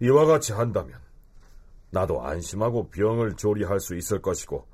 이와 0.02 0.26
같이 0.26 0.54
한다면 0.54 1.05
나도 1.91 2.24
안심하고 2.24 2.89
병을 2.89 3.36
조리할 3.36 3.80
수 3.80 3.95
있을 3.95 4.21
것이고 4.21 4.67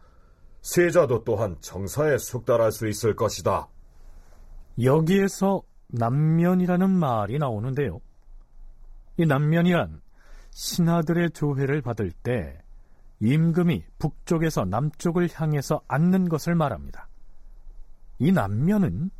세자도 0.61 1.23
또한 1.23 1.57
정사에 1.59 2.17
숙달할 2.17 2.71
수 2.71 2.87
있을 2.87 3.15
것이다. 3.15 3.67
여기에서 4.81 5.63
남면이라는 5.87 6.89
말이 6.89 7.37
나오는데요. 7.37 7.99
이 9.17 9.25
남면이란 9.25 10.01
신하들의 10.51 11.31
조회를 11.31 11.81
받을 11.81 12.11
때 12.11 12.61
임금이 13.19 13.83
북쪽에서 13.99 14.65
남쪽을 14.65 15.29
향해서 15.33 15.81
앉는 15.87 16.29
것을 16.29 16.55
말합니다. 16.55 17.07
이 18.19 18.31
남면은 18.31 19.11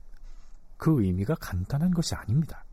그 0.77 1.03
의미가 1.03 1.35
간단한 1.35 1.91
것이 1.91 2.15
아닙니다. 2.15 2.63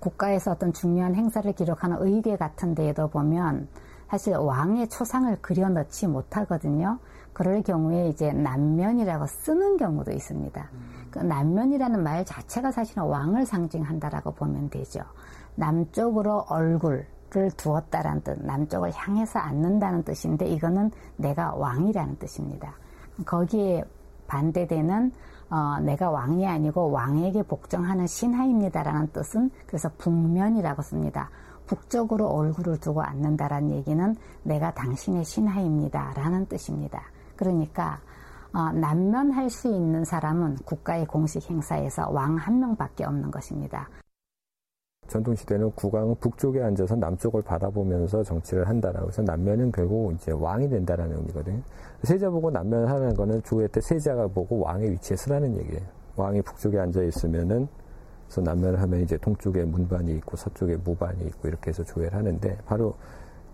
국가에서 0.00 0.52
어떤 0.52 0.72
중요한 0.72 1.14
행사를 1.14 1.52
기록하는 1.52 1.98
의궤 2.00 2.36
같은 2.36 2.74
데에도 2.74 3.08
보면 3.08 3.68
사실 4.10 4.34
왕의 4.34 4.88
초상을 4.88 5.40
그려 5.40 5.68
넣지 5.68 6.08
못하거든요. 6.08 6.98
그럴 7.32 7.62
경우에 7.62 8.08
이제 8.08 8.32
남면이라고 8.32 9.26
쓰는 9.28 9.76
경우도 9.76 10.10
있습니다. 10.10 10.68
그 11.12 11.20
남면이라는 11.20 12.02
말 12.02 12.24
자체가 12.24 12.72
사실은 12.72 13.04
왕을 13.04 13.46
상징한다라고 13.46 14.32
보면 14.32 14.68
되죠. 14.68 15.00
남쪽으로 15.54 16.44
얼굴을 16.48 17.06
두었다라는 17.56 18.22
뜻, 18.22 18.44
남쪽을 18.44 18.90
향해서 18.92 19.38
앉는다는 19.38 20.02
뜻인데 20.02 20.46
이거는 20.46 20.90
내가 21.16 21.54
왕이라는 21.54 22.18
뜻입니다. 22.18 22.74
거기에 23.24 23.84
반대되는 24.26 25.12
어, 25.50 25.78
내가 25.80 26.10
왕이 26.10 26.46
아니고 26.46 26.90
왕에게 26.90 27.44
복종하는 27.44 28.08
신하입니다라는 28.08 29.12
뜻은 29.12 29.50
그래서 29.66 29.88
북면이라고 29.98 30.82
씁니다. 30.82 31.30
북쪽으로 31.70 32.26
얼굴을 32.26 32.78
두고 32.78 33.00
앉는다라는 33.00 33.70
얘기는 33.70 34.16
내가 34.42 34.74
당신의 34.74 35.24
신하입니다라는 35.24 36.46
뜻입니다. 36.46 37.02
그러니까 37.36 38.00
어, 38.52 38.72
난면할 38.72 39.48
수 39.48 39.68
있는 39.68 40.04
사람은 40.04 40.56
국가의 40.64 41.06
공식 41.06 41.48
행사에서 41.48 42.10
왕 42.10 42.36
한 42.36 42.58
명밖에 42.58 43.04
없는 43.04 43.30
것입니다. 43.30 43.88
전통시대는 45.06 45.70
국왕은 45.72 46.16
북쪽에 46.16 46.60
앉아서 46.60 46.96
남쪽을 46.96 47.42
바라보면서 47.42 48.24
정치를 48.24 48.68
한다라고 48.68 49.08
해서 49.08 49.22
남면은 49.22 49.70
결국 49.70 50.12
이제 50.14 50.32
왕이 50.32 50.68
된다라는 50.68 51.16
의미거든요. 51.18 51.62
세자 52.02 52.30
보고 52.30 52.50
남면 52.50 52.88
하는 52.88 53.14
거는 53.14 53.42
주회 53.44 53.68
때 53.68 53.80
세자가 53.80 54.28
보고 54.28 54.60
왕의 54.60 54.90
위치에 54.92 55.16
서라는 55.16 55.56
얘기예요. 55.56 55.82
왕이 56.16 56.42
북쪽에 56.42 56.78
앉아 56.78 57.02
있으면은 57.02 57.68
그래서 58.30 58.42
남면을 58.42 58.80
하면 58.80 59.00
이제 59.00 59.16
동쪽에 59.16 59.64
문반이 59.64 60.14
있고 60.18 60.36
서쪽에 60.36 60.76
무반이 60.76 61.24
있고 61.26 61.48
이렇게 61.48 61.70
해서 61.70 61.82
조회를 61.82 62.16
하는데 62.16 62.58
바로 62.64 62.94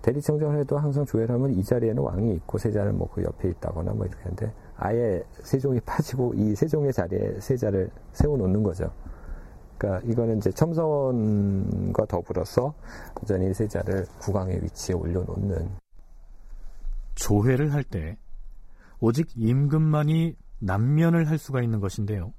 대리청정을 0.02 0.60
해도 0.60 0.76
항상 0.76 1.06
조회를 1.06 1.34
하면 1.34 1.52
이 1.52 1.64
자리에는 1.64 2.02
왕이 2.02 2.34
있고 2.34 2.58
세자는 2.58 2.98
뭐 2.98 3.08
그 3.08 3.22
옆에 3.24 3.48
있다거나 3.48 3.92
뭐 3.94 4.04
이렇게 4.04 4.22
하는데 4.22 4.52
아예 4.76 5.24
세종이 5.42 5.80
빠지고 5.80 6.34
이 6.34 6.54
세종의 6.54 6.92
자리에 6.92 7.40
세자를 7.40 7.90
세워놓는 8.12 8.62
거죠. 8.62 8.92
그러니까 9.78 10.06
이거는 10.10 10.36
이제 10.38 10.50
첨성원과 10.50 12.04
더불어서 12.04 12.74
여전히 13.22 13.54
세자를 13.54 14.04
국왕의 14.20 14.62
위치에 14.62 14.94
올려놓는 14.94 15.70
조회를 17.14 17.72
할 17.72 17.82
때 17.82 18.18
오직 19.00 19.28
임금만이 19.36 20.36
남면을 20.58 21.30
할 21.30 21.38
수가 21.38 21.62
있는 21.62 21.80
것인데요. 21.80 22.32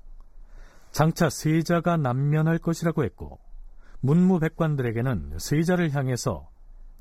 장차 0.98 1.30
세자가 1.30 1.98
남면할 1.98 2.58
것이라고 2.58 3.04
했고 3.04 3.40
문무백관들에게는 4.00 5.38
세자를 5.38 5.94
향해서 5.94 6.50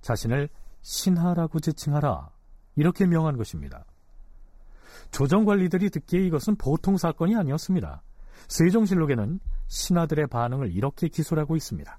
자신을 0.03 0.51
신하라고 0.83 1.61
지칭하라 1.61 2.29
이렇게 2.75 3.07
명한 3.07 3.39
것입니다. 3.39 3.87
조정 5.13 5.47
관리들이 5.47 5.89
듣기에 5.89 6.27
이것은 6.27 6.57
보통 6.57 6.99
사건이 6.99 7.37
아니었습니다. 7.37 8.03
세종실록에는 8.49 9.41
신하들의 9.69 10.27
반응을 10.27 10.73
이렇게 10.73 11.09
기술하고 11.09 11.57
있습니다. 11.57 11.99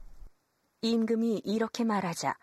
임금이 0.83 1.41
이렇게 1.45 1.83
말하자 1.83 2.38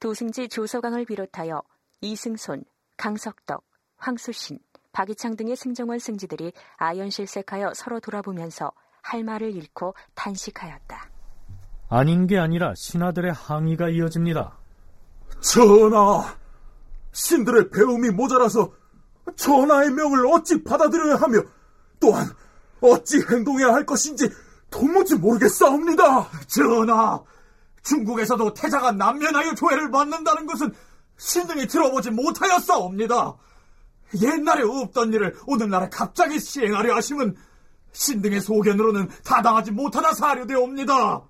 도승지 0.00 0.48
조서강을 0.48 1.04
비롯하여 1.04 1.62
이승손, 2.00 2.64
강석덕, 2.96 3.66
황수신, 3.98 4.60
박이창 4.92 5.36
등의 5.36 5.56
승정원 5.56 5.98
승지들이 5.98 6.54
아연실색하여 6.78 7.74
서로 7.74 8.00
돌아보면서 8.00 8.72
할 9.04 9.22
말을 9.22 9.54
잃고 9.54 9.94
탄식하였다. 10.14 11.10
아닌 11.90 12.26
게 12.26 12.38
아니라 12.38 12.74
신하들의 12.74 13.32
항의가 13.32 13.90
이어집니다. 13.90 14.56
전하, 15.40 16.34
신들의 17.12 17.70
배움이 17.70 18.10
모자라서 18.10 18.72
전하의 19.36 19.90
명을 19.90 20.26
어찌 20.26 20.64
받아들여야 20.64 21.16
하며 21.16 21.42
또한 22.00 22.26
어찌 22.80 23.22
행동해야 23.30 23.74
할 23.74 23.84
것인지 23.84 24.28
도무지 24.70 25.16
모르겠사옵니다. 25.16 26.28
전하, 26.46 27.22
중국에서도 27.82 28.54
태자가 28.54 28.92
남면하여 28.92 29.54
조회를 29.54 29.90
받는다는 29.90 30.46
것은 30.46 30.72
신등이 31.18 31.66
들어보지 31.66 32.10
못하였사옵니다. 32.10 33.36
옛날에 34.22 34.62
없던 34.62 35.12
일을 35.12 35.36
오늘날에 35.46 35.88
갑자기 35.90 36.40
시행하려 36.40 36.96
하심은 36.96 37.36
신등의 37.94 38.40
소견으로는 38.40 39.08
타당하지 39.24 39.70
못하다 39.70 40.12
사료되옵니다. 40.12 41.22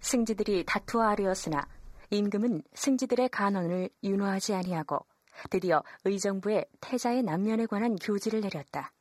승지들이 0.00 0.64
다투어 0.64 1.02
하려었으나 1.02 1.66
임금은 2.10 2.62
승지들의 2.74 3.28
간언을 3.30 3.90
윤호하지 4.04 4.54
아니하고 4.54 5.04
드디어 5.50 5.82
의정부에 6.04 6.64
태자의 6.80 7.22
남면에 7.22 7.66
관한 7.66 7.96
교지를 7.96 8.40
내렸다. 8.40 8.92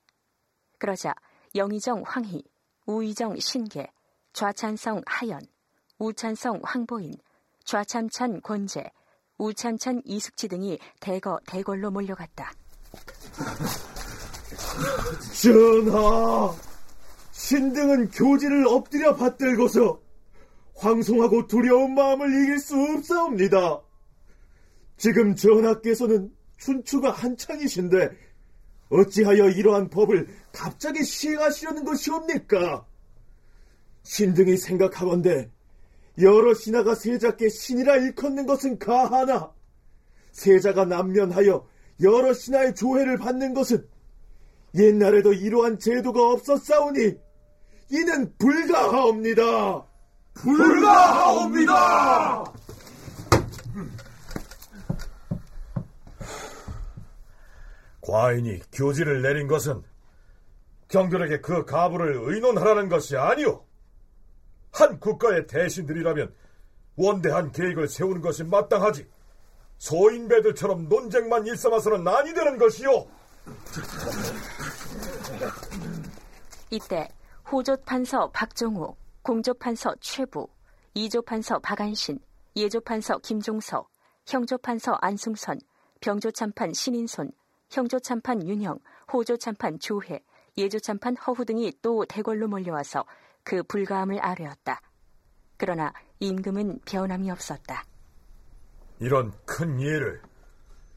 그러자 0.79 1.13
영의정 1.53 2.03
황희, 2.05 2.43
우의정 2.85 3.39
신계, 3.39 3.91
좌찬성 4.33 5.01
하연, 5.05 5.39
우찬성 5.99 6.59
황보인, 6.63 7.13
좌참찬 7.63 8.41
권재, 8.41 8.91
우참찬 9.37 10.01
이숙치 10.05 10.47
등이 10.47 10.79
대거 10.99 11.39
대궐로 11.47 11.91
몰려갔다. 11.91 12.53
전하, 15.41 16.53
신등은 17.35 18.11
교지를 18.11 18.65
엎드려 18.65 19.13
받들고서 19.13 20.01
황송하고 20.73 21.47
두려운 21.47 21.93
마음을 21.93 22.27
이길 22.29 22.59
수 22.59 22.75
없사옵니다. 22.81 23.81
지금 24.95 25.35
전하께서는 25.35 26.31
춘추가 26.57 27.11
한창이신데 27.11 28.09
어찌하여 28.87 29.49
이러한 29.49 29.89
법을 29.89 30.29
갑자기 30.53 31.03
시행하시려는 31.03 31.83
것이옵니까? 31.83 32.87
신등이 34.03 34.55
생각하건대 34.55 35.51
여러 36.21 36.53
신하가 36.53 36.95
세자께 36.95 37.49
신이라 37.49 37.97
일컫는 37.97 38.45
것은 38.45 38.79
가하나 38.79 39.51
세자가 40.31 40.85
남면하여 40.85 41.67
여러 42.01 42.33
신하의 42.33 42.75
조회를 42.75 43.17
받는 43.17 43.53
것은 43.53 43.85
옛날에도 44.75 45.33
이러한 45.33 45.79
제도가 45.79 46.29
없었사오니 46.29 47.24
이는 47.89 48.33
불가하옵니다. 48.37 49.85
불가하옵니다. 50.33 51.73
과인이 58.01 58.61
교지를 58.71 59.21
내린 59.21 59.47
것은 59.47 59.83
경들에게 60.89 61.41
그 61.41 61.65
가부를 61.65 62.19
의논하라는 62.23 62.89
것이 62.89 63.17
아니오. 63.17 63.65
한 64.71 64.99
국가의 64.99 65.47
대신들이라면 65.47 66.33
원대한 66.95 67.51
계획을 67.51 67.87
세우는 67.87 68.21
것이 68.21 68.43
마땅하지. 68.43 69.07
소인배들처럼 69.77 70.87
논쟁만 70.87 71.45
일삼아서는 71.47 72.07
아니 72.07 72.33
되는 72.33 72.57
것이오. 72.57 73.07
이때 76.69 77.07
호조 77.51 77.77
판서 77.85 78.31
박종욱, 78.31 78.97
공조 79.21 79.53
판서 79.53 79.93
최부, 79.99 80.47
이조 80.95 81.21
판서 81.21 81.59
박안신, 81.59 82.19
예조 82.55 82.79
판서 82.81 83.19
김종서, 83.19 83.87
형조 84.25 84.57
판서 84.57 84.97
안승선, 84.99 85.59
병조 86.01 86.31
참판 86.31 86.73
신인손, 86.73 87.31
형조 87.69 87.99
참판 87.99 88.47
윤형, 88.47 88.79
호조 89.13 89.37
참판 89.37 89.77
조회, 89.79 90.19
예조 90.57 90.79
참판 90.79 91.17
허후 91.17 91.45
등이 91.45 91.73
또 91.83 92.03
대궐로 92.05 92.47
몰려와서 92.47 93.05
그 93.43 93.61
불가함을 93.61 94.23
아뢰었다. 94.25 94.81
그러나 95.57 95.93
임금은 96.19 96.79
변함이 96.85 97.29
없었다. 97.29 97.85
이런 98.99 99.31
큰 99.45 99.79
예를 99.79 100.21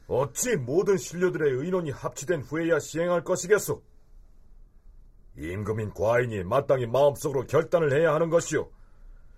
어찌 0.07 0.55
모든 0.55 0.97
신료들의 0.97 1.53
의논이 1.53 1.91
합치된 1.91 2.41
후에야 2.41 2.79
시행할 2.79 3.23
것이겠소? 3.23 3.88
임금인 5.39 5.93
과인이 5.93 6.43
마땅히 6.43 6.85
마음속으로 6.85 7.45
결단을 7.47 7.93
해야 7.93 8.13
하는 8.13 8.29
것이오. 8.29 8.69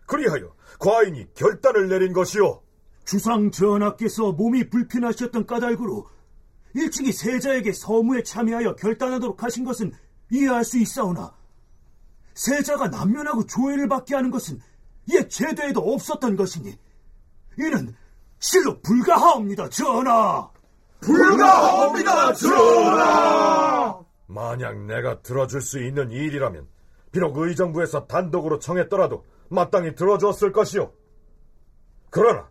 그리하여 0.08 0.54
과인이 0.80 1.34
결단을 1.36 1.88
내린 1.88 2.12
것이오. 2.14 2.62
주상 3.06 3.52
전하께서 3.52 4.32
몸이 4.32 4.70
불편하셨던 4.70 5.46
까닭으로 5.46 6.08
일찍이 6.74 7.12
세자에게 7.12 7.74
서무에 7.74 8.24
참여하여 8.24 8.76
결단하도록 8.76 9.44
하신 9.44 9.66
것은 9.66 9.92
이해할 10.32 10.64
수 10.64 10.78
있사오나 10.78 11.34
세자가 12.34 12.88
남면하고 12.88 13.46
조회를 13.46 13.88
받게 13.88 14.16
하는 14.16 14.32
것은 14.32 14.60
옛 15.10 15.30
제도에도 15.30 15.82
없었던 15.82 16.36
것이니 16.36 16.78
이는 17.60 17.94
실로 18.40 18.80
불가하옵니다, 18.82 19.70
전하. 19.70 20.50
불가하옵니다, 21.02 22.34
전하. 22.34 24.00
만약 24.34 24.78
내가 24.86 25.22
들어줄 25.22 25.62
수 25.62 25.84
있는 25.84 26.10
일이라면 26.10 26.68
비록 27.12 27.38
의정부에서 27.38 28.08
단독으로 28.08 28.60
청했더라도 28.60 29.26
마땅히 29.50 29.94
들어줬을 29.94 30.54
것이오. 30.54 30.92
그러나 32.10 32.50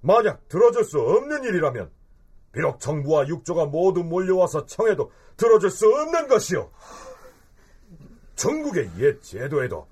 만약 0.00 0.48
들어줄 0.48 0.84
수 0.84 0.98
없는 0.98 1.44
일이라면 1.44 1.90
비록 2.52 2.80
정부와 2.80 3.28
육조가 3.28 3.66
모두 3.66 4.02
몰려와서 4.02 4.64
청해도 4.64 5.10
들어줄 5.36 5.70
수 5.70 5.86
없는 5.88 6.28
것이오. 6.28 6.70
전국의 8.36 8.90
옛 8.98 9.20
제도에도 9.22 9.86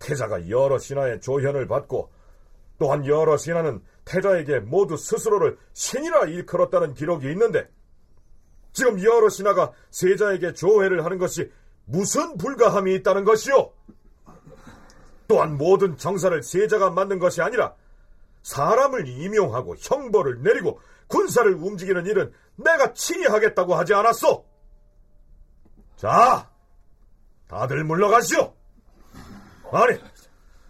태자가 0.00 0.48
여러 0.48 0.78
신하의 0.78 1.20
조현을 1.20 1.68
받고 1.68 2.10
또한 2.78 3.06
여러 3.06 3.36
신하는 3.36 3.82
태자에게 4.04 4.60
모두 4.60 4.96
스스로를 4.96 5.56
신이라 5.72 6.26
일컬었다는 6.26 6.94
기록이 6.94 7.30
있는데 7.30 7.68
지금 8.72 9.02
여러 9.02 9.28
신하가 9.28 9.72
세자에게 9.90 10.52
조회를 10.52 11.04
하는 11.04 11.18
것이 11.18 11.50
무슨 11.84 12.36
불가함이 12.36 12.94
있다는 12.96 13.24
것이오? 13.24 13.72
또한 15.26 15.56
모든 15.56 15.96
정사를 15.96 16.42
세자가 16.42 16.90
만든 16.90 17.18
것이 17.18 17.42
아니라 17.42 17.74
사람을 18.42 19.06
임용하고 19.08 19.76
형벌을 19.78 20.42
내리고 20.42 20.80
군사를 21.06 21.52
움직이는 21.52 22.06
일은 22.06 22.32
내가 22.56 22.92
친히 22.94 23.26
하겠다고 23.26 23.74
하지 23.74 23.94
않았소? 23.94 24.44
자, 25.96 26.48
다들 27.48 27.84
물러가시오. 27.84 28.54
아니, 29.72 29.98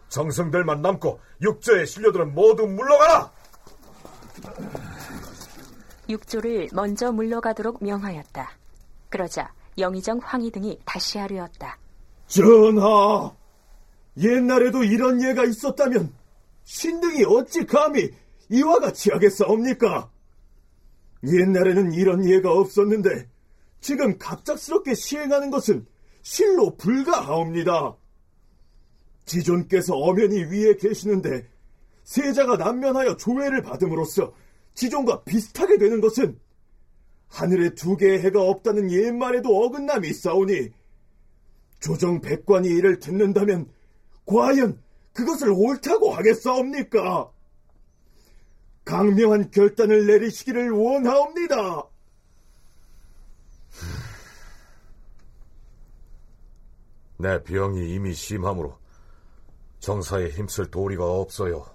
정승들만 0.09 0.83
남고 0.83 1.21
육조의 1.43 1.87
신료들은 1.87 2.35
모두 2.35 2.67
물러가라. 2.67 3.31
육조를 6.09 6.69
먼저 6.73 7.13
물러가도록 7.13 7.83
명하였다. 7.83 8.51
그러자 9.09 9.53
영의정 9.77 10.21
황희 10.23 10.51
등이 10.51 10.79
다시 10.85 11.19
하려었다. 11.19 11.79
전하, 12.27 13.33
옛날에도 14.19 14.85
이런 14.85 15.23
예가 15.23 15.45
있었다면 15.45 16.13
신등이 16.65 17.25
어찌 17.25 17.65
감히 17.65 18.11
이와 18.51 18.79
같이 18.81 19.11
하겠사옵니까? 19.11 20.11
옛날에는 21.25 21.93
이런 21.93 22.29
예가 22.29 22.53
없었는데 22.53 23.29
지금 23.81 24.19
갑작스럽게 24.19 24.95
시행하는 24.95 25.51
것은 25.51 25.87
실로 26.23 26.77
불가하옵니다. 26.77 27.97
지존께서 29.25 29.97
엄연히 29.97 30.43
위에 30.45 30.77
계시는데 30.77 31.49
세자가 32.05 32.57
난면하여 32.57 33.17
조회를 33.17 33.63
받음으로써 33.63 34.33
지존과 34.79 35.25
비슷하게 35.25 35.77
되는 35.79 36.01
것은 36.01 36.39
하늘에 37.27 37.75
두 37.75 37.97
개의 37.97 38.21
해가 38.21 38.41
없다는 38.41 38.93
옛말에도 38.93 39.65
어긋남이 39.65 40.09
있사오니 40.09 40.71
조정 41.81 42.21
백관이 42.21 42.69
이를 42.69 43.01
듣는다면 43.01 43.69
과연 44.25 44.81
그것을 45.15 45.51
옳다고 45.51 46.13
하겠사옵니까? 46.13 47.33
강명한 48.85 49.51
결단을 49.51 50.07
내리시기를 50.07 50.71
원하옵니다. 50.71 51.83
내 57.19 57.43
병이 57.43 57.95
이미 57.95 58.15
심함으로 58.15 58.79
정사에 59.81 60.29
힘쓸 60.29 60.71
도리가 60.71 61.05
없어요. 61.05 61.67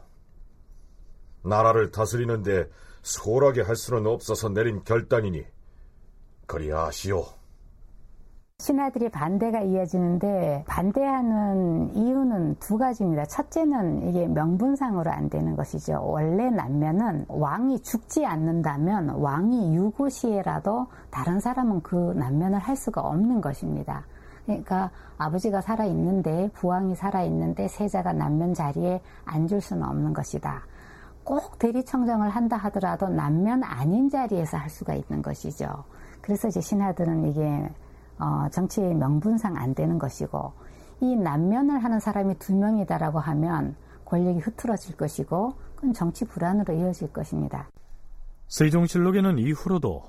나라를 1.43 1.91
다스리는데 1.91 2.69
소홀하게 3.03 3.61
할 3.61 3.75
수는 3.75 4.07
없어서 4.07 4.49
내린 4.49 4.83
결단이니 4.83 5.45
그리 6.47 6.73
아시오. 6.73 7.25
신하들이 8.59 9.09
반대가 9.09 9.61
이어지는데 9.61 10.63
반대하는 10.67 11.93
이유는 11.95 12.55
두 12.59 12.77
가지입니다. 12.77 13.25
첫째는 13.25 14.07
이게 14.07 14.25
명분상으로 14.27 15.11
안 15.11 15.29
되는 15.29 15.55
것이죠. 15.57 16.01
원래 16.01 16.49
남면은 16.49 17.25
왕이 17.27 17.81
죽지 17.81 18.25
않는다면 18.25 19.09
왕이 19.09 19.75
유고 19.75 20.07
시에라도 20.07 20.87
다른 21.09 21.41
사람은 21.41 21.81
그 21.81 22.13
남면을 22.15 22.59
할 22.59 22.77
수가 22.77 23.01
없는 23.01 23.41
것입니다. 23.41 24.05
그러니까 24.45 24.91
아버지가 25.17 25.59
살아 25.59 25.83
있는데 25.85 26.49
부왕이 26.53 26.95
살아 26.95 27.23
있는데 27.23 27.67
세자가 27.67 28.13
남면 28.13 28.53
자리에 28.53 29.01
앉을 29.25 29.59
수는 29.59 29.83
없는 29.83 30.13
것이다. 30.13 30.63
꼭 31.23 31.57
대리 31.57 31.83
청정을 31.83 32.29
한다 32.29 32.57
하더라도 32.57 33.07
남면 33.07 33.63
아닌 33.63 34.09
자리에서 34.09 34.57
할 34.57 34.69
수가 34.69 34.93
있는 34.93 35.21
것이죠. 35.21 35.85
그래서 36.21 36.47
이제 36.47 36.61
신하들은 36.61 37.29
이게 37.29 37.69
어, 38.19 38.47
정치의 38.49 38.95
명분상 38.95 39.57
안 39.57 39.73
되는 39.73 39.97
것이고 39.97 40.53
이 41.01 41.15
남면을 41.15 41.83
하는 41.83 41.99
사람이 41.99 42.39
두 42.39 42.55
명이다라고 42.55 43.19
하면 43.19 43.75
권력이 44.05 44.39
흐트러질 44.39 44.95
것이고 44.95 45.53
그건 45.75 45.93
정치 45.93 46.25
불안으로 46.25 46.73
이어질 46.73 47.11
것입니다. 47.11 47.69
세종실록에는 48.47 49.39
이후로도 49.39 50.03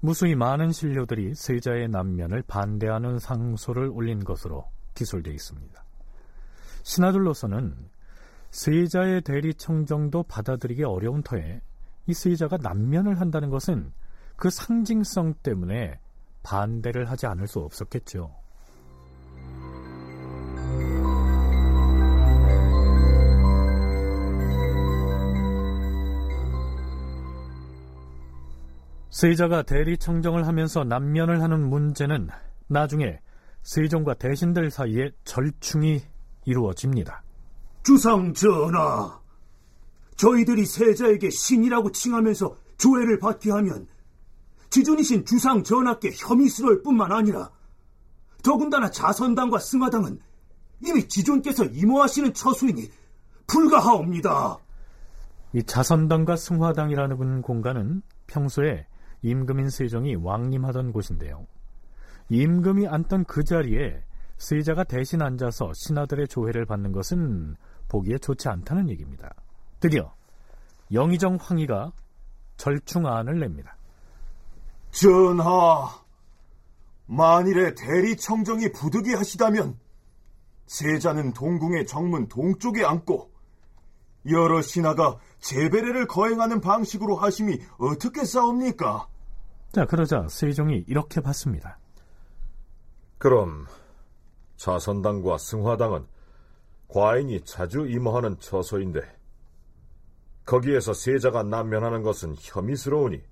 무수히 0.00 0.34
많은 0.34 0.72
신료들이 0.72 1.34
세자의 1.34 1.88
남면을 1.88 2.42
반대하는 2.46 3.18
상소를 3.18 3.88
올린 3.88 4.22
것으로 4.22 4.66
기술되어 4.94 5.32
있습니다. 5.32 5.82
신하들로서는 6.82 7.74
세자의 8.50 9.22
대리 9.22 9.54
청정도 9.54 10.22
받아들이기 10.24 10.84
어려운 10.84 11.22
터에 11.22 11.60
이 12.06 12.14
세자가 12.14 12.58
남면을 12.58 13.20
한다는 13.20 13.50
것은 13.50 13.92
그 14.36 14.50
상징성 14.50 15.34
때문에 15.42 15.98
반대를 16.42 17.10
하지 17.10 17.26
않을 17.26 17.46
수 17.46 17.60
없었겠죠. 17.60 18.32
세자가 29.10 29.62
대리 29.62 29.96
청정을 29.96 30.46
하면서 30.46 30.84
남면을 30.84 31.42
하는 31.42 31.68
문제는 31.70 32.28
나중에 32.68 33.18
세종과 33.62 34.14
대신들 34.14 34.70
사이에 34.70 35.10
절충이 35.24 36.02
이루어집니다. 36.44 37.25
주상 37.86 38.34
전하, 38.34 39.20
저희들이 40.16 40.66
세자에게 40.66 41.30
신이라고 41.30 41.92
칭하면서 41.92 42.56
조회를 42.78 43.20
받게 43.20 43.52
하면 43.52 43.86
지존이신 44.70 45.24
주상 45.24 45.62
전하께 45.62 46.10
혐의스러울 46.16 46.82
뿐만 46.82 47.12
아니라 47.12 47.48
더군다나 48.42 48.90
자선당과 48.90 49.60
승하당은 49.60 50.18
이미 50.84 51.06
지존께서 51.06 51.64
임호하시는 51.64 52.34
처수이니 52.34 52.90
불가하옵니다. 53.46 54.58
이 55.52 55.62
자선당과 55.62 56.34
승화당이라는 56.34 57.42
공간은 57.42 58.02
평소에 58.26 58.88
임금인 59.22 59.70
세종이 59.70 60.16
왕림하던 60.16 60.90
곳인데요. 60.90 61.46
임금이 62.30 62.88
앉던 62.88 63.26
그 63.26 63.44
자리에 63.44 64.02
세자가 64.38 64.84
대신 64.84 65.22
앉아서 65.22 65.72
신하들의 65.72 66.28
조회를 66.28 66.66
받는 66.66 66.92
것은 66.92 67.56
보기에 67.88 68.18
좋지 68.18 68.48
않다는 68.48 68.88
얘기입니다. 68.90 69.34
드디어 69.80 70.14
영의정 70.92 71.38
황희가 71.40 71.92
절충안을 72.56 73.40
냅니다. 73.40 73.76
전하, 74.90 76.00
만일에 77.06 77.74
대리청정이 77.74 78.72
부득이 78.72 79.14
하시다면 79.14 79.78
세자는 80.66 81.32
동궁의 81.32 81.86
정문 81.86 82.28
동쪽에 82.28 82.84
앉고 82.84 83.30
여러 84.30 84.60
신하가 84.60 85.18
제배례를 85.38 86.06
거행하는 86.06 86.60
방식으로 86.60 87.16
하심이 87.16 87.60
어떻게 87.78 88.24
싸웁니까? 88.24 89.06
자, 89.72 89.84
그러자 89.84 90.26
세종이 90.28 90.84
이렇게 90.88 91.20
받습니다. 91.20 91.78
그럼 93.18 93.66
자선당과 94.56 95.38
승화당은 95.38 96.06
과인이 96.88 97.40
자주 97.44 97.86
임하는 97.86 98.38
처소인데 98.38 99.00
거기에서 100.44 100.92
세자가 100.92 101.42
난면하는 101.42 102.02
것은 102.02 102.34
혐의스러우니 102.38 103.22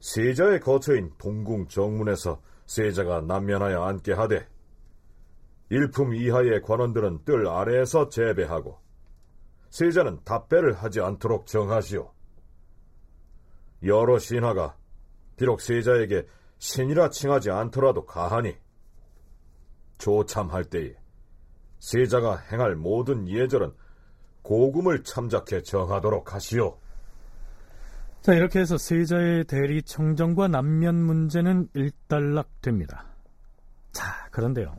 세자의 0.00 0.60
거처인 0.60 1.12
동궁 1.18 1.68
정문에서 1.68 2.40
세자가 2.66 3.22
난면하여 3.22 3.82
앉게 3.82 4.12
하되 4.12 4.48
일품 5.70 6.14
이하의 6.14 6.62
관원들은 6.62 7.24
뜰 7.24 7.48
아래에서 7.48 8.08
재배하고 8.08 8.78
세자는 9.70 10.20
답배를 10.24 10.72
하지 10.74 11.00
않도록 11.00 11.46
정하시오. 11.46 12.12
여러 13.82 14.18
신하가 14.20 14.76
비록 15.36 15.60
세자에게 15.60 16.28
신이라 16.58 17.10
칭하지 17.10 17.50
않더라도 17.50 18.06
가하니 18.06 18.56
조참할 19.98 20.64
때에 20.64 20.94
세자가 21.84 22.38
행할 22.50 22.76
모든 22.76 23.28
예절은 23.28 23.70
고금을 24.40 25.04
참작해 25.04 25.60
정하도록 25.62 26.32
하시오. 26.32 26.78
자, 28.22 28.32
이렇게 28.32 28.60
해서 28.60 28.78
세자의 28.78 29.44
대리 29.44 29.82
청정과 29.82 30.48
남면 30.48 30.94
문제는 30.94 31.68
일단락됩니다. 31.74 33.04
자, 33.92 34.26
그런데요. 34.30 34.74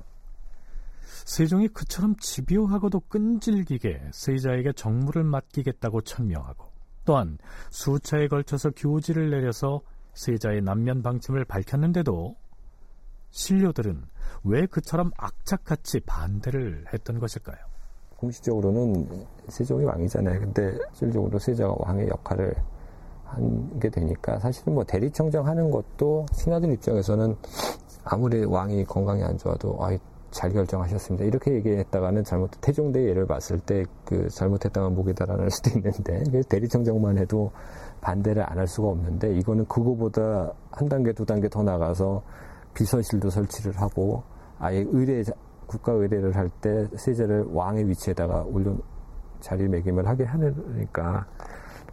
세종이 1.26 1.68
그처럼 1.68 2.16
집요하고도 2.18 3.02
끈질기게 3.02 4.10
세자에게 4.12 4.74
정무를 4.74 5.24
맡기겠다고 5.24 6.02
천명하고 6.02 6.72
또한 7.06 7.38
수차에 7.70 8.28
걸쳐서 8.28 8.72
교지를 8.72 9.30
내려서 9.30 9.82
세자의 10.14 10.64
남면 10.64 11.04
방침을 11.04 11.46
밝혔는데도 11.46 12.36
신료들은 13.30 14.06
왜 14.46 14.66
그처럼 14.68 15.12
악착같이 15.18 16.02
반대를 16.02 16.86
했던 16.94 17.20
것일까요? 17.20 17.58
공식적으로는 18.18 19.26
세종이 19.50 19.84
왕이잖아요. 19.86 20.40
근데 20.40 20.78
실질적으로 20.94 21.38
세자가 21.40 21.76
왕의 21.80 22.08
역할을 22.10 22.56
하게 23.26 23.90
되니까 23.90 24.40
사실은 24.40 24.76
뭐 24.76 24.84
대리청정하는 24.84 25.72
것도 25.72 26.26
신하들 26.34 26.72
입장에서는 26.74 27.36
아무리 28.04 28.46
왕이 28.46 28.86
건강이 28.86 29.24
안 29.24 29.38
좋아도 29.38 29.78
아, 29.84 29.90
잘 30.32 30.52
결정하셨습니다. 30.52 31.26
이렇게 31.26 31.54
얘기했다가는 31.56 32.24
잘못 32.24 32.52
태종대 32.62 33.04
예를 33.04 33.26
봤을 33.26 33.60
때 33.60 33.84
그 34.06 34.30
잘못했다면 34.30 34.94
목이 34.94 35.14
달아날 35.16 35.50
수도 35.50 35.72
있는데 35.72 36.42
대리청정만 36.48 37.18
해도 37.18 37.52
반대를 38.02 38.44
안 38.50 38.60
할 38.60 38.68
수가 38.68 38.90
없는데 38.90 39.36
이거는 39.40 39.66
그거보다 39.66 40.54
한 40.72 40.88
단계 40.88 41.12
두 41.14 41.26
단계 41.26 41.50
더 41.50 41.64
나가서 41.64 42.22
비서실도 42.76 43.30
설치를 43.30 43.82
하고 43.82 44.24
아예 44.60 44.86
의뢰 44.88 45.24
국가 45.68 45.92
의뢰를 45.94 46.36
할 46.36 46.50
때 46.62 46.88
세자를 46.96 47.46
왕의 47.52 47.88
위치에다가 47.90 48.44
올려 48.44 48.76
자리매김을 49.40 50.08
하게 50.08 50.24
하니까 50.24 51.28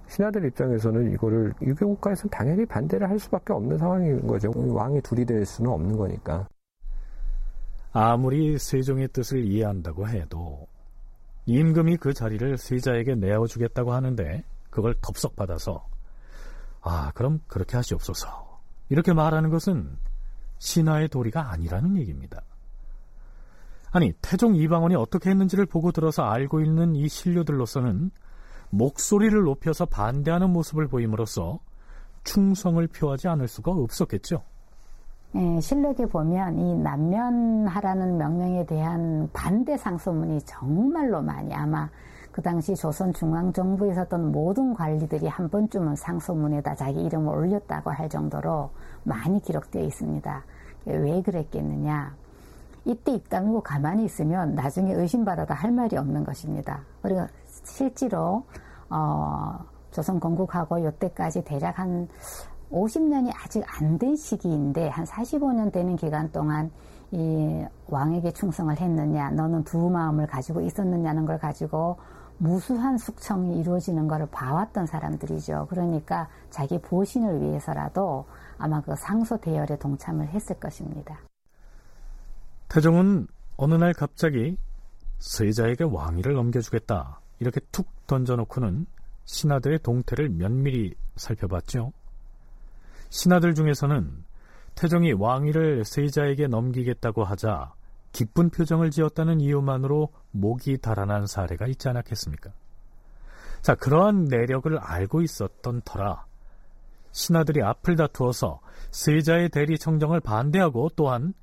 신하들 0.09 0.45
입장에서는 0.47 1.13
이거를 1.13 1.55
유교 1.63 1.89
국가에서는 1.89 2.31
당연히 2.31 2.67
반대를 2.67 3.09
할 3.09 3.19
수밖에 3.19 3.53
없는 3.55 3.79
상황인 3.79 4.27
거죠. 4.27 4.53
왕이 4.55 5.01
둘이 5.01 5.25
될 5.25 5.45
수는 5.47 5.71
없는 5.71 5.97
거니까. 5.97 6.47
아무리 7.93 8.59
세종의 8.59 9.09
뜻을 9.09 9.45
이해한다고 9.45 10.09
해도 10.09 10.67
임금이 11.47 11.97
그 11.97 12.13
자리를 12.15 12.57
세자에게 12.59 13.17
내어주겠다고 13.17 13.93
하는데 13.93 14.45
그걸 14.71 14.95
덥석 15.03 15.37
받아서 15.37 15.87
아 16.81 17.13
그럼 17.15 17.41
그렇게 17.47 17.77
하시옵소서 17.77 18.61
이렇게 18.89 19.13
말하는 19.13 19.51
것은 19.51 19.97
신하의 20.59 21.09
도리가 21.09 21.51
아니라는 21.51 21.97
얘기입니다. 21.99 22.43
아니 23.93 24.13
태종 24.23 24.57
이방원이 24.57 24.95
어떻게 24.95 25.31
했는지를 25.31 25.67
보고 25.67 25.93
들어서 25.93 26.25
알고 26.25 26.63
있는 26.63 26.97
이 26.97 27.09
신료들로서는 27.09 28.11
목소리를 28.71 29.39
높여서 29.43 29.85
반대하는 29.85 30.51
모습을 30.51 30.89
보임으로써 30.89 31.61
충성을 32.25 32.85
표하지 32.87 33.29
않을 33.29 33.49
수가 33.49 33.73
없었겠죠. 33.73 34.43
예, 35.35 35.61
실록에 35.61 36.07
보면 36.07 36.59
이 36.59 36.75
남면하라는 36.77 38.17
명령에 38.17 38.65
대한 38.67 39.29
반대 39.33 39.77
상소문이 39.77 40.43
정말로 40.43 41.23
많이 41.23 41.55
아마 41.55 41.89
그 42.31 42.41
당시 42.41 42.75
조선 42.75 43.13
중앙정부에 43.13 43.93
있었던 43.93 44.33
모든 44.33 44.73
관리들이 44.73 45.29
한 45.29 45.51
번쯤은 45.51 45.97
상소문에다 45.97 46.75
자기 46.77 47.03
이름을 47.05 47.29
올렸다고 47.29 47.91
할 47.91 48.09
정도로 48.09 48.71
많이 49.05 49.41
기록되어 49.41 49.83
있습니다. 49.83 50.45
왜 50.87 51.23
그랬겠느냐? 51.23 52.22
이때 52.85 53.13
입 53.13 53.29
다물고 53.29 53.63
가만히 53.63 54.05
있으면 54.05 54.55
나중에 54.55 54.93
의심받아도 54.93 55.55
할 55.55 55.71
말이 55.71 55.97
없는 55.97 56.25
것입니다. 56.25 56.81
그리고 57.01 57.27
실제로 57.65 58.45
어, 58.91 59.59
조선 59.91 60.19
건국하고 60.19 60.79
이때까지 60.79 61.45
대략 61.45 61.79
한 61.79 62.09
50년이 62.73 63.33
아직 63.45 63.63
안 63.81 63.99
된 63.99 64.17
시기인데 64.17 64.89
한 64.89 65.05
45년 65.05 65.71
되는 65.73 65.95
기간 65.97 66.33
동안 66.33 66.71
이 67.11 67.65
왕에게 67.89 68.33
충성을 68.33 68.75
했느냐, 68.81 69.31
너는 69.31 69.65
두 69.65 69.91
마음을 69.91 70.27
가지고 70.27 70.63
있었느냐는 70.63 71.27
걸 71.27 71.39
가지고 71.39 71.99
무수한 72.39 72.97
숙청이 72.97 73.61
이루어지는 73.61 74.09
것을 74.09 74.27
봐왔던 74.31 74.87
사람들이죠. 74.87 75.67
그러니까 75.69 76.29
자기 76.51 76.81
보신을 76.81 77.43
위해서라도 77.43 78.25
아마 78.59 78.81
그 78.81 78.97
상소 78.97 79.37
대열에 79.37 79.77
동참을 79.79 80.29
했을 80.29 80.59
것입니다. 80.59 81.19
태종은 82.73 83.27
어느 83.59 83.75
날 83.75 83.93
갑자기 83.93 84.57
세자에게 85.19 85.85
왕위를 85.85 86.33
넘겨주겠다 86.33 87.21
이렇게 87.39 87.61
툭 87.71 87.87
던져놓고는 88.07 88.87
신하들의 89.27 89.81
동태를 89.81 90.31
면밀히 90.31 90.95
살펴봤죠. 91.17 91.93
신하들 93.11 93.55
중에서는 93.55 94.25
태종이 94.75 95.13
왕위를 95.13 95.85
세자에게 95.85 96.47
넘기겠다고 96.47 97.25
하자 97.25 97.75
기쁜 98.13 98.49
표정을 98.49 98.91
지었다는 98.91 99.43
이유만으로 99.43 100.09
목이 100.31 100.79
달아난 100.79 101.27
사례가 101.27 101.67
있지 101.67 101.91
않았겠습니까? 101.91 102.53
자, 103.61 103.75
그러한 103.75 104.25
내력을 104.25 104.79
알고 104.79 105.21
있었던 105.21 105.83
터라 105.85 106.25
신하들이 107.11 107.63
앞을 107.63 107.97
다투어서 107.97 108.61
세자의 108.93 109.51
대리 109.51 109.77
청정을 109.77 110.21
반대하고 110.21 110.89
또한 110.97 111.35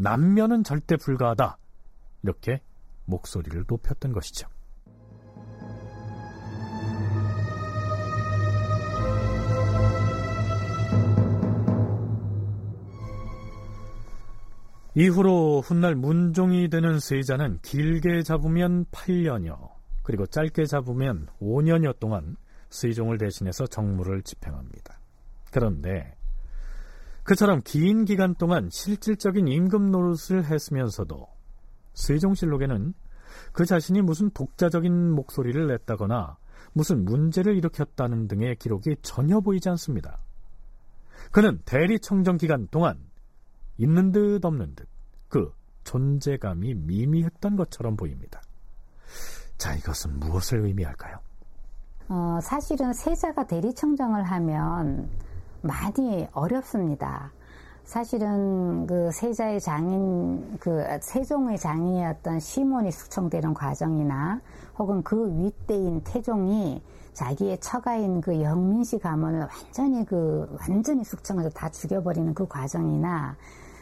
남면은 0.00 0.62
절대 0.62 0.96
불가하다 0.96 1.58
이렇게 2.22 2.62
목소리를 3.06 3.64
높였던 3.66 4.12
것이죠. 4.12 4.48
이후로 14.94 15.60
훗날 15.60 15.94
문종이 15.94 16.68
되는 16.68 16.98
세자는 16.98 17.60
길게 17.62 18.22
잡으면 18.22 18.84
8년여, 18.86 19.70
그리고 20.02 20.26
짧게 20.26 20.64
잡으면 20.66 21.28
5년여 21.40 22.00
동안 22.00 22.36
세종을 22.70 23.18
대신해서 23.18 23.66
정무를 23.66 24.22
집행합니다. 24.22 25.00
그런데 25.52 26.17
그처럼 27.28 27.60
긴 27.64 28.04
기간 28.04 28.34
동안 28.34 28.68
실질적인 28.70 29.48
임금 29.48 29.90
노릇을 29.90 30.44
했으면서도 30.46 31.26
세종실록에는 31.94 32.94
그 33.52 33.64
자신이 33.64 34.02
무슨 34.02 34.30
독자적인 34.30 35.12
목소리를 35.12 35.66
냈다거나 35.66 36.38
무슨 36.72 37.04
문제를 37.04 37.56
일으켰다는 37.56 38.28
등의 38.28 38.56
기록이 38.56 38.96
전혀 39.02 39.40
보이지 39.40 39.68
않습니다. 39.70 40.18
그는 41.30 41.60
대리청정 41.64 42.36
기간 42.36 42.66
동안 42.68 42.98
있는 43.76 44.12
듯 44.12 44.44
없는 44.44 44.74
듯 44.74 44.88
그 45.28 45.52
존재감이 45.84 46.74
미미했던 46.74 47.56
것처럼 47.56 47.96
보입니다. 47.96 48.42
자, 49.56 49.74
이것은 49.74 50.18
무엇을 50.18 50.64
의미할까요? 50.64 51.18
어, 52.08 52.38
사실은 52.42 52.92
세자가 52.92 53.46
대리청정을 53.46 54.24
하면 54.24 55.10
많이 55.62 56.28
어렵습니다. 56.32 57.32
사실은 57.84 58.86
그 58.86 59.10
세자의 59.10 59.60
장인, 59.60 60.58
그 60.58 60.84
세종의 61.00 61.58
장인이었던 61.58 62.38
시몬이 62.38 62.92
숙청되는 62.92 63.54
과정이나 63.54 64.42
혹은 64.78 65.02
그 65.02 65.34
윗대인 65.38 66.02
태종이 66.04 66.82
자기의 67.14 67.58
처가인 67.60 68.20
그 68.20 68.42
영민씨 68.42 68.98
가문을 68.98 69.40
완전히 69.40 70.04
그 70.04 70.54
완전히 70.60 71.02
숙청해서 71.02 71.48
다 71.50 71.70
죽여버리는 71.70 72.34
그 72.34 72.46
과정이나 72.46 73.36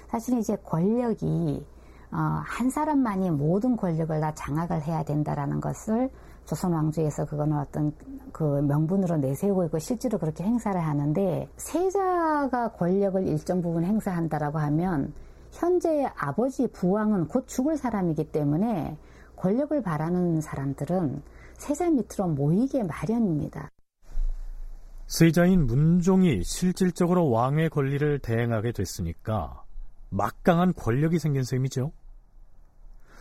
사실 0.09 0.39
이제 0.39 0.57
권력이 0.65 1.67
어, 2.13 2.17
한 2.17 2.71
사람만이 2.71 3.31
모든 3.33 3.77
권력을 3.77 4.21
다 4.21 4.33
장악을 4.35 4.83
해야 4.83 5.03
된다라는 5.03 5.61
것을 5.61 6.11
조선 6.47 6.73
왕조에서 6.73 7.27
그거는 7.27 7.59
어떤 7.59 7.93
그 8.33 8.43
명분으로 8.63 9.17
내세우고 9.17 9.65
있고 9.67 9.79
실제로 9.79 10.19
그렇게 10.19 10.45
행사를 10.45 10.81
하는데 10.81 11.49
세자가 11.57 12.73
권력을 12.73 13.27
일정 13.27 13.61
부분 13.61 13.85
행사한다라고 13.85 14.59
하면 14.59 15.13
현재 15.53 16.07
아버지 16.17 16.69
부왕은 16.69 17.29
곧 17.29 17.47
죽을 17.49 17.77
사람이기 17.77 18.31
때문에 18.31 18.97
권력을 19.37 19.83
바라는 19.83 20.41
사람들은 20.41 21.23
세자 21.55 21.91
밑으로 21.91 22.29
모이게 22.29 22.83
마련입니다. 22.85 23.71
세자인 25.07 25.67
문종이 25.67 26.43
실질적으로 26.43 27.31
왕의 27.31 27.71
권리를 27.71 28.19
대행하게 28.21 28.73
됐으니까 28.73 29.63
막강한 30.11 30.75
권력이 30.75 31.19
생긴 31.19 31.45
셈이죠. 31.45 31.93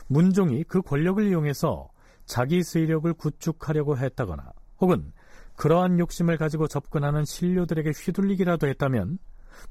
문종이 0.07 0.63
그 0.63 0.81
권력을 0.81 1.23
이용해서 1.23 1.89
자기 2.25 2.63
세력을 2.63 3.11
구축하려고 3.13 3.97
했다거나 3.97 4.51
혹은 4.79 5.11
그러한 5.55 5.99
욕심을 5.99 6.37
가지고 6.37 6.67
접근하는 6.67 7.23
신료들에게 7.23 7.91
휘둘리기라도 7.91 8.67
했다면 8.67 9.19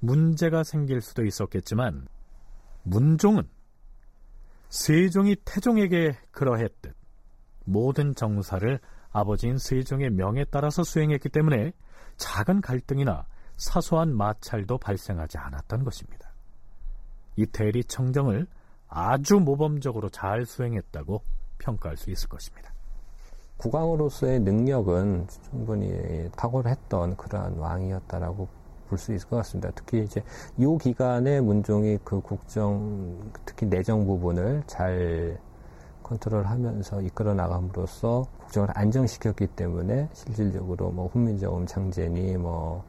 문제가 0.01 0.65
생길 0.65 1.01
수도 1.01 1.25
있었겠지만 1.25 2.07
문종은 2.85 3.49
세종이 4.69 5.37
태종에게 5.45 6.19
그러했듯 6.31 6.95
모든 7.65 8.15
정사를 8.15 8.81
아버지인 9.13 9.59
세종의 9.59 10.11
명에 10.11 10.45
따라서 10.51 10.83
수행했기 10.83 11.29
때문에 11.29 11.73
작은 12.17 12.61
갈등이나 12.61 13.27
사소한 13.57 14.17
마찰도 14.17 14.79
발생하지 14.79 15.39
않았던 15.39 15.85
것입니다. 15.85 16.33
이 17.37 17.47
대리 17.47 17.85
청정을 17.85 18.47
아주 18.89 19.37
모범적으로 19.37 20.09
잘 20.09 20.45
수행했다고 20.45 21.23
평가할 21.65 21.97
수 21.97 22.11
있을 22.11 22.29
것입니다. 22.29 22.73
국왕으로서의 23.57 24.41
능력은 24.41 25.27
충분히 25.29 26.29
탁월했던 26.37 27.17
그러한 27.17 27.57
왕이었다라고 27.59 28.49
볼 28.89 28.99
수 28.99 29.13
있을 29.13 29.29
것 29.29 29.37
같습니다. 29.39 29.71
특히 29.75 30.05
이제 30.05 30.23
이 30.57 30.79
기간에 30.81 31.41
문종이 31.41 31.99
그 32.05 32.21
국정, 32.21 33.33
특히 33.45 33.67
내정 33.67 34.07
부분을 34.07 34.63
잘 34.67 35.39
컨트롤하면서 36.03 37.01
이끌어 37.03 37.35
나감으로써 37.35 38.27
국정을 38.39 38.69
안정시켰기 38.75 39.49
때문에 39.49 40.09
실질적으로 40.13 40.91
뭐 40.91 41.09
훈민정음 41.09 41.67
창제니 41.67 42.37
뭐 42.37 42.85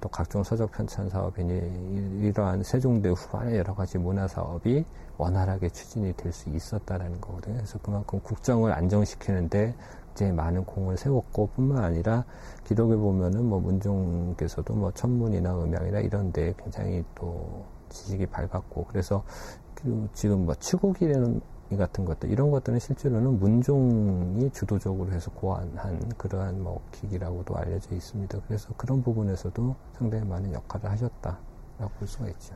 또 0.00 0.08
각종 0.08 0.42
서적 0.42 0.72
편찬 0.72 1.08
사업이니 1.10 2.22
이러한 2.22 2.62
세종대 2.62 3.10
후반의 3.10 3.58
여러 3.58 3.74
가지 3.74 3.98
문화 3.98 4.26
사업이 4.26 4.84
원활하게 5.18 5.68
추진이 5.68 6.14
될 6.16 6.32
수 6.32 6.48
있었다라는 6.48 7.20
거거든요. 7.20 7.56
그래서 7.56 7.78
그만큼 7.80 8.20
국정을 8.20 8.72
안정시키는데 8.72 9.74
이제 10.12 10.32
많은 10.32 10.64
공을 10.64 10.96
세웠고 10.96 11.48
뿐만 11.48 11.84
아니라 11.84 12.24
기록에 12.64 12.96
보면은 12.96 13.44
뭐 13.44 13.60
문종께서도 13.60 14.74
뭐 14.74 14.90
천문이나 14.92 15.54
음양이나 15.62 16.00
이런 16.00 16.32
데 16.32 16.54
굉장히 16.58 17.04
또 17.14 17.64
지식이 17.90 18.26
밝았고 18.26 18.86
그래서 18.86 19.22
그 19.74 20.08
지금 20.14 20.46
뭐 20.46 20.54
치국이라는 20.54 21.40
같은 21.76 22.04
것들 22.04 22.30
이런 22.30 22.50
것들은 22.50 22.78
실제로는 22.78 23.38
문종이 23.38 24.50
주도적으로 24.52 25.12
해서 25.12 25.30
고안한 25.30 26.10
그러한 26.16 26.62
뭐 26.62 26.84
기기라고도 26.92 27.56
알려져 27.56 27.94
있습니다. 27.94 28.40
그래서 28.46 28.72
그런 28.76 29.02
부분에서도 29.02 29.76
상당히 29.92 30.24
많은 30.24 30.52
역할을 30.52 30.90
하셨다라고 30.90 31.88
볼 31.98 32.08
수가 32.08 32.28
있죠. 32.30 32.54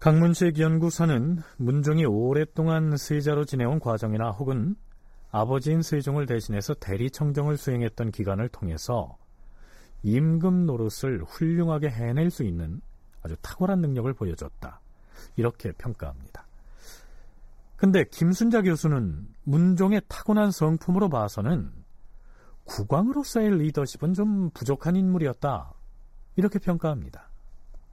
강문식 0.00 0.58
연구사는 0.58 1.38
문종이 1.58 2.04
오랫동안 2.06 2.96
세자로 2.96 3.44
지내온 3.44 3.78
과정이나 3.78 4.30
혹은 4.30 4.74
아버지인 5.30 5.82
세종을 5.82 6.26
대신해서 6.26 6.74
대리청정을 6.74 7.56
수행했던 7.56 8.10
기간을 8.10 8.48
통해서 8.48 9.16
임금 10.02 10.66
노릇을 10.66 11.22
훌륭하게 11.22 11.88
해낼 11.88 12.30
수 12.30 12.42
있는 12.42 12.80
아주 13.22 13.36
탁월한 13.40 13.80
능력을 13.80 14.12
보여줬다. 14.14 14.80
이렇게 15.36 15.72
평가합니다. 15.72 16.46
근데 17.82 18.04
김순자 18.04 18.62
교수는 18.62 19.26
문종의 19.42 20.02
타고난 20.06 20.52
성품으로 20.52 21.08
봐서는 21.08 21.72
국왕으로서의 22.62 23.58
리더십은 23.58 24.14
좀 24.14 24.50
부족한 24.50 24.94
인물이었다. 24.94 25.72
이렇게 26.36 26.60
평가합니다. 26.60 27.24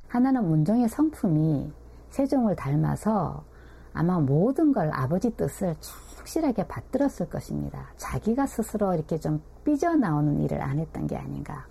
하나는 0.07 0.47
문종의 0.47 0.89
성품이 0.89 1.73
세종을 2.11 2.55
닮아서 2.55 3.43
아마 3.91 4.19
모든 4.19 4.71
걸 4.71 4.91
아버지 4.93 5.31
뜻을 5.31 5.75
확실하게 6.17 6.67
받들었을 6.67 7.27
것입니다. 7.27 7.91
자기가 7.97 8.45
스스로 8.45 8.93
이렇게 8.93 9.17
좀 9.17 9.41
삐져나오는 9.65 10.39
일을 10.43 10.61
안 10.61 10.77
했던 10.77 11.07
게 11.07 11.17
아닌가. 11.17 11.65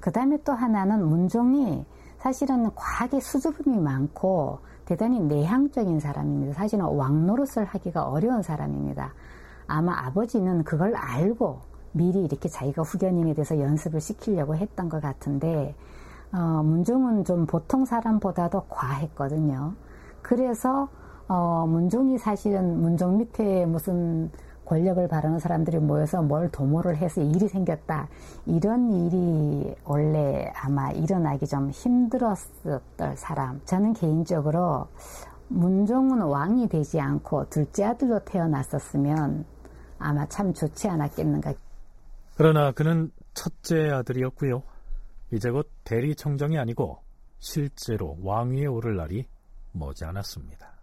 그 0.00 0.10
다음에 0.10 0.38
또 0.42 0.52
하나는 0.52 1.06
문종이 1.06 1.86
사실은 2.18 2.74
과하게 2.74 3.20
수줍음이 3.20 3.78
많고 3.78 4.58
대단히 4.84 5.20
내향적인 5.20 6.00
사람입니다. 6.00 6.54
사실은 6.54 6.84
왕 6.84 7.26
노릇을 7.26 7.64
하기가 7.64 8.08
어려운 8.08 8.42
사람입니다. 8.42 9.12
아마 9.66 10.06
아버지는 10.06 10.64
그걸 10.64 10.94
알고 10.94 11.60
미리 11.92 12.24
이렇게 12.24 12.48
자기가 12.48 12.82
후견인에 12.82 13.34
대해서 13.34 13.58
연습을 13.58 14.00
시키려고 14.00 14.56
했던 14.56 14.88
것 14.88 15.00
같은데 15.00 15.74
어, 16.32 16.62
문종은 16.64 17.24
좀 17.24 17.46
보통 17.46 17.84
사람보다도 17.84 18.64
과했거든요. 18.68 19.74
그래서 20.20 20.88
어, 21.28 21.66
문종이 21.66 22.18
사실은 22.18 22.80
문종 22.80 23.18
밑에 23.18 23.64
무슨 23.66 24.30
권력을 24.64 25.06
바라는 25.08 25.38
사람들이 25.38 25.78
모여서 25.78 26.22
뭘 26.22 26.50
도모를 26.50 26.96
해서 26.96 27.20
일이 27.20 27.48
생겼다. 27.48 28.08
이런 28.46 28.90
일이 28.92 29.74
원래 29.84 30.50
아마 30.56 30.90
일어나기 30.90 31.46
좀 31.46 31.70
힘들었었던 31.70 33.16
사람. 33.16 33.60
저는 33.64 33.92
개인적으로 33.92 34.88
문종은 35.48 36.22
왕이 36.22 36.68
되지 36.68 37.00
않고 37.00 37.48
둘째 37.50 37.84
아들로 37.84 38.20
태어났었으면 38.24 39.44
아마 39.98 40.26
참 40.26 40.52
좋지 40.52 40.88
않았겠는가. 40.88 41.54
그러나 42.36 42.72
그는 42.72 43.10
첫째 43.34 43.90
아들이었고요. 43.90 44.62
이제 45.32 45.50
곧 45.50 45.70
대리청정이 45.84 46.58
아니고 46.58 46.98
실제로 47.38 48.16
왕위에 48.22 48.66
오를 48.66 48.96
날이 48.96 49.26
머지 49.72 50.04
않았습니다. 50.04 50.73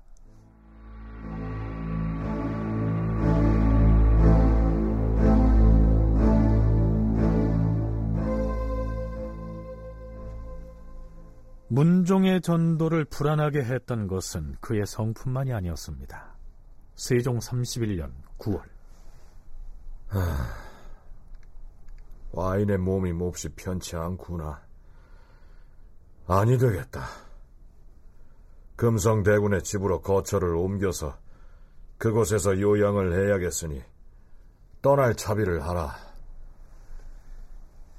문종의 11.71 12.41
전도를 12.41 13.05
불안하게 13.05 13.63
했던 13.63 14.05
것은 14.07 14.57
그의 14.59 14.85
성품만이 14.85 15.53
아니었습니다. 15.53 16.35
세종 16.95 17.39
31년 17.39 18.11
9월. 18.37 18.61
하... 20.09 20.19
와인의 22.33 22.77
몸이 22.77 23.13
몹시 23.13 23.47
편치 23.55 23.95
않구나. 23.95 24.61
아니 26.27 26.57
되겠다. 26.57 27.05
금성대군의 28.75 29.63
집으로 29.63 30.01
거처를 30.01 30.53
옮겨서 30.53 31.17
그곳에서 31.97 32.59
요양을 32.59 33.13
해야겠으니 33.13 33.81
떠날 34.81 35.15
차비를 35.15 35.63
하라. 35.65 35.95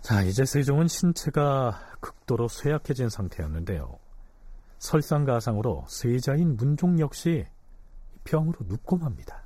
자, 0.02 0.20
이제 0.22 0.44
세종은 0.44 0.88
신체가 0.88 1.91
극도로 2.02 2.48
쇠약해진 2.48 3.08
상태였는데요. 3.08 3.98
설상가상으로 4.78 5.86
세자인 5.88 6.56
문종 6.56 7.00
역시 7.00 7.46
병으로 8.24 8.58
눕고 8.66 8.98
맙니다. 8.98 9.42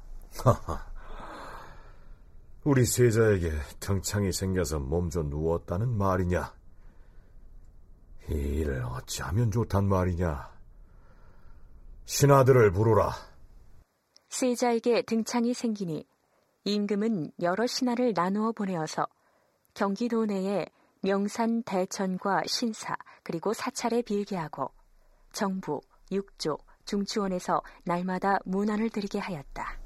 우리 2.65 2.85
세자에게 2.85 3.53
등창이 3.79 4.33
생겨서 4.33 4.81
몸져 4.81 5.23
누웠다는 5.23 5.89
말이냐? 5.97 6.53
이 8.31 8.33
일을 8.33 8.83
어찌하면 8.83 9.53
좋단 9.53 9.87
말이냐? 9.87 10.51
신하들을 12.07 12.73
부르라. 12.73 13.13
세자에게 14.31 15.03
등창이 15.03 15.55
생기니 15.55 16.09
임금은 16.65 17.31
여러 17.41 17.67
신하를 17.67 18.15
나누어 18.17 18.51
보내어서 18.53 19.07
경기도 19.75 20.27
내에 20.27 20.67
명산 21.07 21.63
대천과 21.63 22.43
신사 22.47 22.97
그리고 23.23 23.53
사찰에 23.53 24.03
빌게하고 24.03 24.73
정부, 25.33 25.81
육조, 26.11 26.59
중추원에서 26.85 27.63
날마다 27.85 28.39
문안을 28.45 28.91
드리게 28.91 29.21
하였다. 29.21 29.79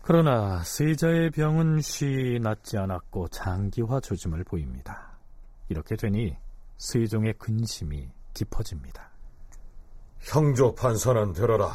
그러나 0.00 0.62
세자의 0.64 1.30
병은 1.30 1.82
쉬 1.82 2.38
낫지 2.40 2.78
않았고 2.78 3.28
장기화 3.28 4.00
조짐을 4.00 4.44
보입니다. 4.44 5.18
이렇게 5.68 5.94
되니 5.94 6.34
세종의 6.78 7.34
근심이 7.34 8.10
깊어집니다. 8.32 9.10
형조 10.20 10.74
판서는 10.74 11.34
들어라. 11.34 11.74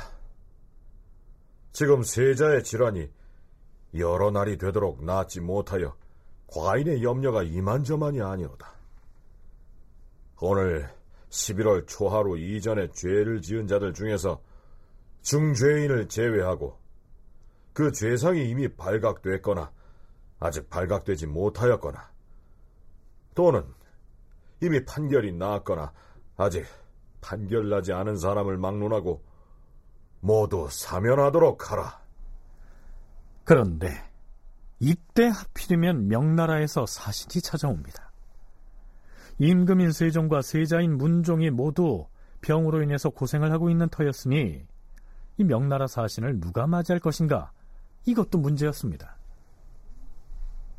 지금 1.72 2.02
세자의 2.02 2.64
질환이 2.64 3.12
여러 3.93 4.32
날이 4.32 4.58
되도록 4.58 5.04
낫지 5.04 5.39
못하여 5.39 5.95
과인의 6.52 7.04
염려가 7.04 7.43
이만저만이 7.43 8.22
아니오다. 8.22 8.72
오늘 10.41 10.89
11월 11.30 11.86
초하루 11.88 12.38
이전에 12.38 12.89
죄를 12.91 13.41
지은 13.41 13.68
자들 13.68 13.93
중에서 13.93 14.41
중죄인을 15.22 16.08
제외하고 16.08 16.78
그 17.74 17.91
죄상이 17.91 18.50
이미 18.50 18.68
발각됐거나 18.68 19.72
아직 20.39 20.70
발각되지 20.70 21.28
못하였거나 21.28 22.10
또는 23.36 23.64
이미 24.62 24.84
판결이 24.84 25.34
났거나 25.34 25.93
아직 26.38 26.66
판결나지 27.22 27.93
않은 27.93 28.18
사람을 28.18 28.58
막론하고 28.58 29.24
모두 30.22 30.68
사면하도록 30.72 31.72
하라. 31.72 32.02
그런데 33.43 34.09
이때 34.80 35.27
하필이면 35.27 36.07
명나라에서 36.07 36.86
사신이 36.86 37.41
찾아옵니다. 37.41 38.11
임금인 39.39 39.91
세종과 39.91 40.41
세자인 40.41 40.97
문종이 40.97 41.49
모두 41.49 42.07
병으로 42.41 42.82
인해서 42.82 43.09
고생을 43.09 43.51
하고 43.51 43.69
있는 43.69 43.89
터였으니 43.89 44.65
이 45.38 45.43
명나라 45.43 45.88
사신을 45.88 46.39
누가 46.39 46.67
맞이할 46.67 46.99
것인가 46.99 47.51
이것도 48.05 48.38
문제였습니다. 48.38 49.17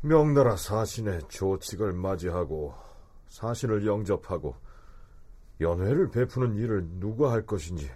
명나라 0.01 0.55
사신의 0.55 1.21
조칙을 1.29 1.93
맞이하고 1.93 2.73
사신을 3.27 3.85
영접하고 3.85 4.55
연회를 5.59 6.09
베푸는 6.09 6.55
일을 6.57 6.87
누가 6.99 7.31
할 7.31 7.45
것인지 7.45 7.89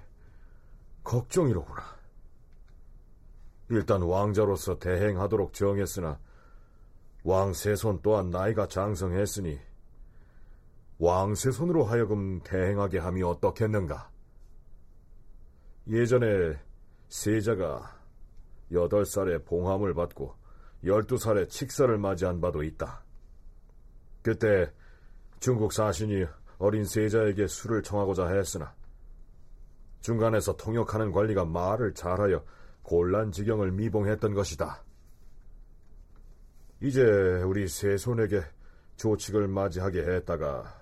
걱정이로구나. 1.03 1.94
일단 3.70 4.01
왕자로서 4.01 4.80
대행하도록 4.80 5.53
정했으나 5.53 6.20
왕세손 7.24 8.01
또한 8.03 8.30
나이가 8.30 8.68
장성했으니 8.68 9.59
왕세손으로 10.99 11.84
하여금 11.84 12.39
대행하게 12.41 12.99
함이 12.99 13.24
어떻겠는가? 13.24 14.09
예전에 15.88 16.59
세자가 17.09 17.99
8살에 18.72 19.45
봉함을 19.45 19.93
받고 19.93 20.36
12살에 20.84 21.49
칙사를 21.49 21.97
맞이한 21.97 22.41
바도 22.41 22.63
있다. 22.63 23.03
그때 24.22 24.72
중국 25.39 25.74
사신이 25.74 26.26
어린 26.57 26.86
세자에게 26.86 27.47
술을 27.47 27.84
청하고자 27.84 28.28
했으나 28.28 28.74
중간에서 29.99 30.55
통역하는 30.55 31.11
관리가 31.11 31.45
말을 31.45 31.93
잘하여 31.93 32.43
곤란 32.86 33.31
지경을 33.31 33.71
미봉했던 33.71 34.36
것이다. 34.36 34.83
이제 36.81 37.01
우리 37.01 37.67
세손에게 37.67 38.43
조칙을 38.95 39.47
맞이하게 39.47 40.01
했다가 40.01 40.81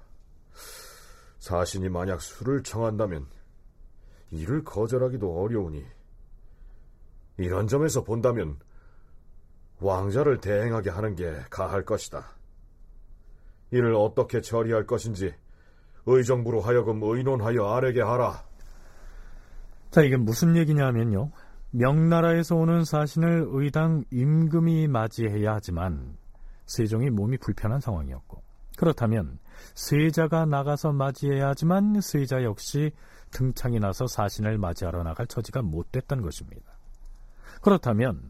사신이 1.40 1.88
만약 1.88 2.22
술을 2.22 2.64
청한다면 2.64 3.26
이를 4.32 4.66
거절하기도 4.66 5.42
어려우니 5.42 5.86
이런 7.38 7.68
점에서 7.68 8.04
본다면 8.04 8.60
왕자를 9.80 10.42
대행하게 10.42 10.90
하는 10.90 11.16
게 11.16 11.34
가할 11.50 11.86
것이다. 11.86 12.36
이를 13.72 13.96
어떻게 13.96 14.42
처리할 14.42 14.86
것인지 14.86 15.34
의정부로 16.06 16.60
하여금 16.60 17.02
의논하여 17.02 17.66
아래게 17.66 18.02
하라. 18.02 18.44
자, 19.90 20.02
이게 20.02 20.18
무슨 20.18 20.58
얘기냐면요. 20.58 21.32
명나라에서 21.76 22.56
오는 22.56 22.86
사신을 22.86 23.48
의당 23.50 24.04
임금이 24.12 24.88
맞이해야 24.88 25.56
하지만 25.56 26.16
세종이 26.68 27.10
몸이 27.10 27.40
불편한 27.40 27.80
상황이었고 27.80 28.44
그렇다면 28.78 29.40
세자가 29.74 30.46
나가서 30.46 30.94
맞이해야 30.94 31.48
하지만 31.50 32.00
세자 32.00 32.44
역시 32.44 32.92
등창이 33.32 33.80
나서 33.80 34.06
사신을 34.06 34.60
맞이하러 34.60 35.02
나갈 35.02 35.26
처지가 35.26 35.64
못 35.64 35.92
됐던 35.92 36.22
것입니다. 36.22 36.74
그렇다면 37.62 38.22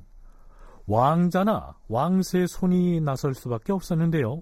왕자나 0.88 1.76
왕세 1.90 2.48
손이 2.48 3.02
나설 3.02 3.34
수밖에 3.34 3.74
없었는데요. 3.74 4.42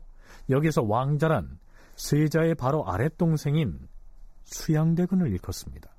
여기서 0.52 0.84
왕자란 0.84 1.58
세자의 1.96 2.54
바로 2.54 2.88
아랫동생인 2.88 3.88
수양대군을 4.44 5.32
일컫습니다. 5.32 5.91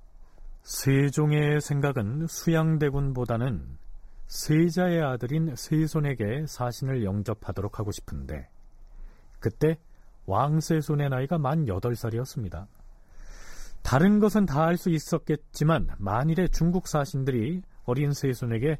세종의 0.62 1.60
생각은 1.60 2.26
수양대군보다는 2.28 3.78
세자의 4.26 5.02
아들인 5.02 5.54
세손에게 5.56 6.46
사신을 6.46 7.04
영접하도록 7.04 7.78
하고 7.78 7.90
싶은데 7.90 8.48
그때 9.40 9.78
왕세손의 10.26 11.10
나이가 11.10 11.36
만 11.36 11.66
8살이었습니다. 11.66 12.66
다른 13.82 14.20
것은 14.20 14.46
다할수 14.46 14.90
있었겠지만 14.90 15.88
만일에 15.98 16.46
중국 16.46 16.86
사신들이 16.86 17.62
어린 17.84 18.12
세손에게 18.12 18.78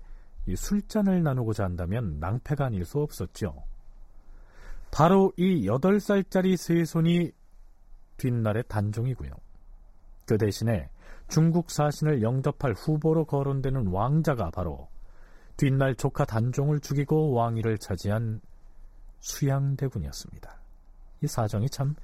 술잔을 0.54 1.22
나누고자 1.22 1.64
한다면 1.64 2.18
낭패가 2.20 2.66
아닐 2.66 2.84
수 2.84 3.00
없었죠. 3.00 3.64
바로 4.92 5.32
이 5.36 5.66
8살짜리 5.66 6.56
세손이 6.56 7.32
뒷날의 8.18 8.64
단종이고요. 8.68 9.32
그 10.26 10.38
대신에 10.38 10.88
중국 11.32 11.70
사신을 11.70 12.20
영접할 12.20 12.74
후보로 12.74 13.24
거론되는 13.24 13.86
왕자가 13.86 14.50
바로 14.50 14.90
뒷날 15.56 15.94
조카 15.94 16.26
단종을 16.26 16.80
죽이고 16.80 17.32
왕위를 17.32 17.78
차지한 17.78 18.42
수양대군이었습니다. 19.20 20.60
이 21.22 21.26
사정이 21.26 21.70
참 21.70 21.94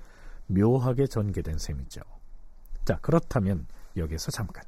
묘하게 0.47 1.09
전개된 1.09 1.59
셈이죠. 1.59 2.01
자, 2.87 2.99
그렇다면 3.03 3.67
여기서 3.99 4.31
잠깐. 4.31 4.65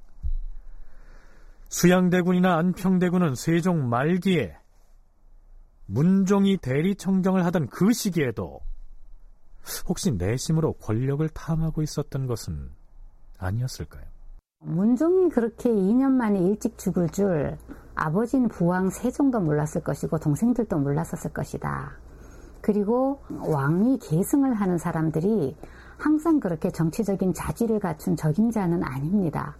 수양대군이나 1.71 2.59
안평대군은 2.59 3.37
세종 3.37 3.89
말기에 3.89 4.59
문종이 5.87 6.59
대리청정을 6.59 7.47
하던 7.47 7.69
그 7.69 7.95
시기에도 7.95 8.61
혹시 9.89 10.11
내심으로 10.11 10.75
권력을 10.75 11.27
탐하고 11.31 11.81
있었던 11.81 12.27
것은 12.27 12.71
아니었을까요? 13.39 14.10
문종이 14.63 15.31
그렇게 15.31 15.71
2년 15.71 16.11
만에 16.11 16.39
일찍 16.39 16.77
죽을 16.77 17.09
줄 17.09 17.57
아버지는 17.95 18.49
부왕 18.49 18.91
세종도 18.91 19.41
몰랐을 19.41 19.83
것이고 19.83 20.19
동생들도 20.19 20.79
몰랐었을 20.79 21.33
것이다. 21.33 21.93
그리고 22.61 23.23
왕이 23.31 23.99
계승을 24.01 24.53
하는 24.53 24.77
사람들이 24.77 25.57
항상 25.97 26.41
그렇게 26.41 26.71
정치적인 26.71 27.33
자질을 27.33 27.81
갖춘 27.81 28.17
적임자는 28.17 28.85
아닙니다. 28.85 29.57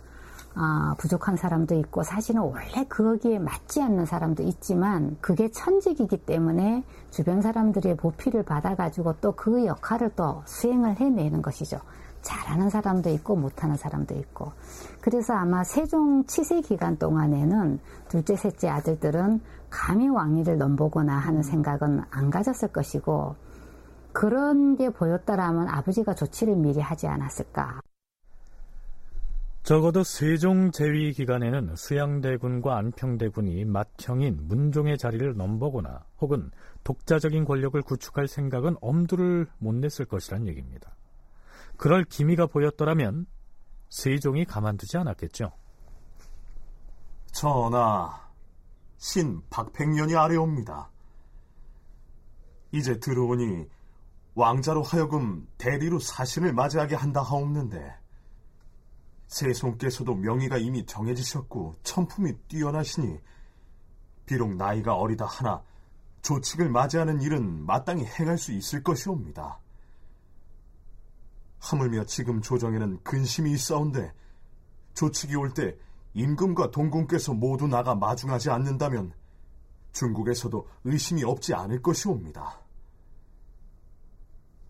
아, 0.55 0.95
부족한 0.99 1.37
사람도 1.37 1.77
있고 1.77 2.03
사실은 2.03 2.43
원래 2.43 2.85
거기에 2.87 3.39
맞지 3.39 3.81
않는 3.81 4.05
사람도 4.05 4.43
있지만 4.43 5.17
그게 5.23 5.51
천직이기 5.51 6.27
때문에 6.27 6.85
주변 7.11 7.41
사람들의 7.41 7.97
보필을 7.97 8.43
받아가지고 8.43 9.15
또 9.21 9.33
그 9.33 9.65
역할을 9.65 10.11
또 10.15 10.43
수행을 10.45 10.97
해내는 10.97 11.41
것이죠. 11.41 11.79
잘하는 12.23 12.71
사람도 12.71 13.11
있고 13.11 13.37
못하는 13.37 13.77
사람도 13.77 14.15
있고 14.15 14.53
그래서 15.01 15.35
아마 15.35 15.65
세종 15.65 16.25
치세 16.27 16.61
기간 16.61 16.99
동안에는 16.99 17.79
둘째 18.09 18.37
셋째 18.37 18.69
아들들은 18.69 19.41
감히 19.71 20.09
왕위를 20.09 20.59
넘보거나 20.59 21.17
하는 21.17 21.43
생각은 21.43 22.03
안 22.11 22.31
가졌을 22.31 22.69
것이고 22.69 23.37
그런 24.13 24.77
게 24.77 24.91
보였다라면 24.91 25.69
아버지가 25.69 26.15
조치를 26.15 26.57
미리 26.57 26.81
하지 26.81 27.07
않았을까. 27.07 27.81
적어도 29.63 30.03
세종 30.03 30.73
재위 30.73 31.13
기간에는 31.13 31.77
수양대군과 31.77 32.77
안평대군이 32.79 33.67
맏형인 33.67 34.49
문종의 34.49 34.99
자리를 34.99 35.37
넘보거나 35.37 36.07
혹은 36.21 36.51
독자적인 36.83 37.45
권력을 37.45 37.81
구축할 37.83 38.27
생각은 38.27 38.77
엄두를 38.81 39.47
못 39.59 39.75
냈을 39.75 40.07
것이란 40.07 40.49
얘기입니다. 40.49 40.97
그럴 41.81 42.05
기미가 42.05 42.47
보였더라면 42.47 43.25
세종이 43.89 44.45
가만두지 44.45 44.99
않았겠죠. 44.99 45.51
전하, 47.33 48.21
신 48.99 49.41
박백년이 49.49 50.15
아래옵니다. 50.15 50.91
이제 52.73 53.01
들어오니 53.01 53.67
왕자로 54.35 54.83
하여금 54.83 55.49
대리로 55.57 56.01
사신을 56.01 56.53
맞이하게 56.53 56.97
한다 56.97 57.23
하옵는데 57.23 57.97
세손께서도 59.29 60.17
명의가 60.17 60.59
이미 60.59 60.85
정해지셨고 60.85 61.77
천품이 61.83 62.35
뛰어나시니 62.47 63.19
비록 64.27 64.55
나이가 64.55 64.97
어리다 64.97 65.25
하나 65.25 65.63
조칙을 66.21 66.69
맞이하는 66.69 67.23
일은 67.23 67.65
마땅히 67.65 68.05
행할 68.05 68.37
수 68.37 68.53
있을 68.53 68.83
것이옵니다. 68.83 69.61
하물며 71.73 72.05
지금 72.05 72.41
조정에는 72.41 73.03
근심이 73.03 73.53
있사온데 73.53 74.13
조칙이 74.95 75.37
올 75.37 75.53
때 75.55 75.77
임금과 76.15 76.73
동궁께서 76.73 77.35
모두 77.35 77.69
나가 77.69 77.95
마중하지 77.95 78.51
않는다면 78.51 79.13
중국에서도 79.93 80.69
의심이 80.85 81.23
없지 81.25 81.55
않을 81.55 81.83
것이옵니다. 81.83 82.61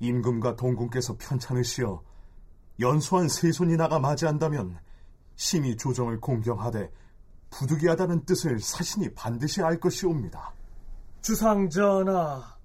임금과 0.01 0.57
동궁께서 0.57 1.17
편찮으시어 1.19 2.03
연소한 2.81 3.29
세손이 3.29 3.77
나가 3.77 3.99
맞이한다면 3.99 4.79
심히 5.37 5.77
조정을 5.77 6.21
공경하되 6.21 6.91
부득이하다는 7.51 8.25
뜻을 8.25 8.61
사신이 8.61 9.15
반드시 9.15 9.63
알 9.63 9.81
것이옵니다. 9.81 10.55
주상전하, 11.21 12.57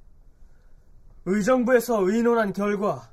의정부에서 1.25 2.09
의논한 2.09 2.53
결과 2.53 3.09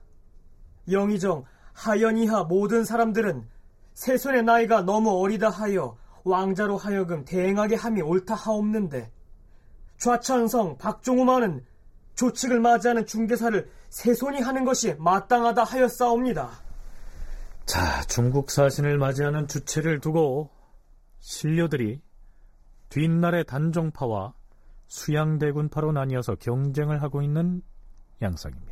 영의정, 0.91 1.45
하연 1.72 2.18
이하 2.18 2.45
모든 2.45 2.85
사람들은 2.85 3.49
세손의 3.95 4.45
나이가 4.45 4.83
너무 4.83 5.11
어리다 5.22 5.49
하여 5.51 5.97
왕자로 6.24 6.76
하여금 6.76 7.24
대행하게 7.24 7.76
함이 7.76 8.01
옳다 8.03 8.35
하옵는데 8.35 9.11
좌천성 9.99 10.78
박종우만은 10.78 11.64
조칙을 12.14 12.61
맞이하는 12.61 13.07
중개사를 13.07 13.70
세손이 13.89 14.41
하는 14.41 14.64
것이 14.64 14.95
마땅하다 14.99 15.64
하였사옵니다. 15.64 16.51
자, 17.66 18.03
중국 18.03 18.51
사신을 18.51 18.99
맞이하는 18.99 19.47
주체를 19.47 20.01
두고 20.01 20.51
신료들이 21.20 22.01
뒷날의 22.89 23.45
단종파와 23.45 24.35
수양대군파로 24.89 25.93
나뉘어서 25.93 26.35
경쟁을 26.35 27.03
하고 27.03 27.22
있는 27.22 27.62
양상입니다. 28.20 28.72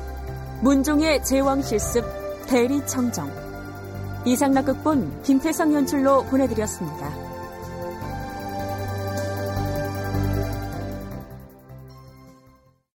문종의 0.61 1.23
제왕 1.23 1.63
실습 1.63 2.05
대리청정 2.47 3.31
이상락 4.25 4.65
극본 4.65 5.23
김태성 5.23 5.73
연출로 5.73 6.23
보내드렸습니다. 6.25 7.30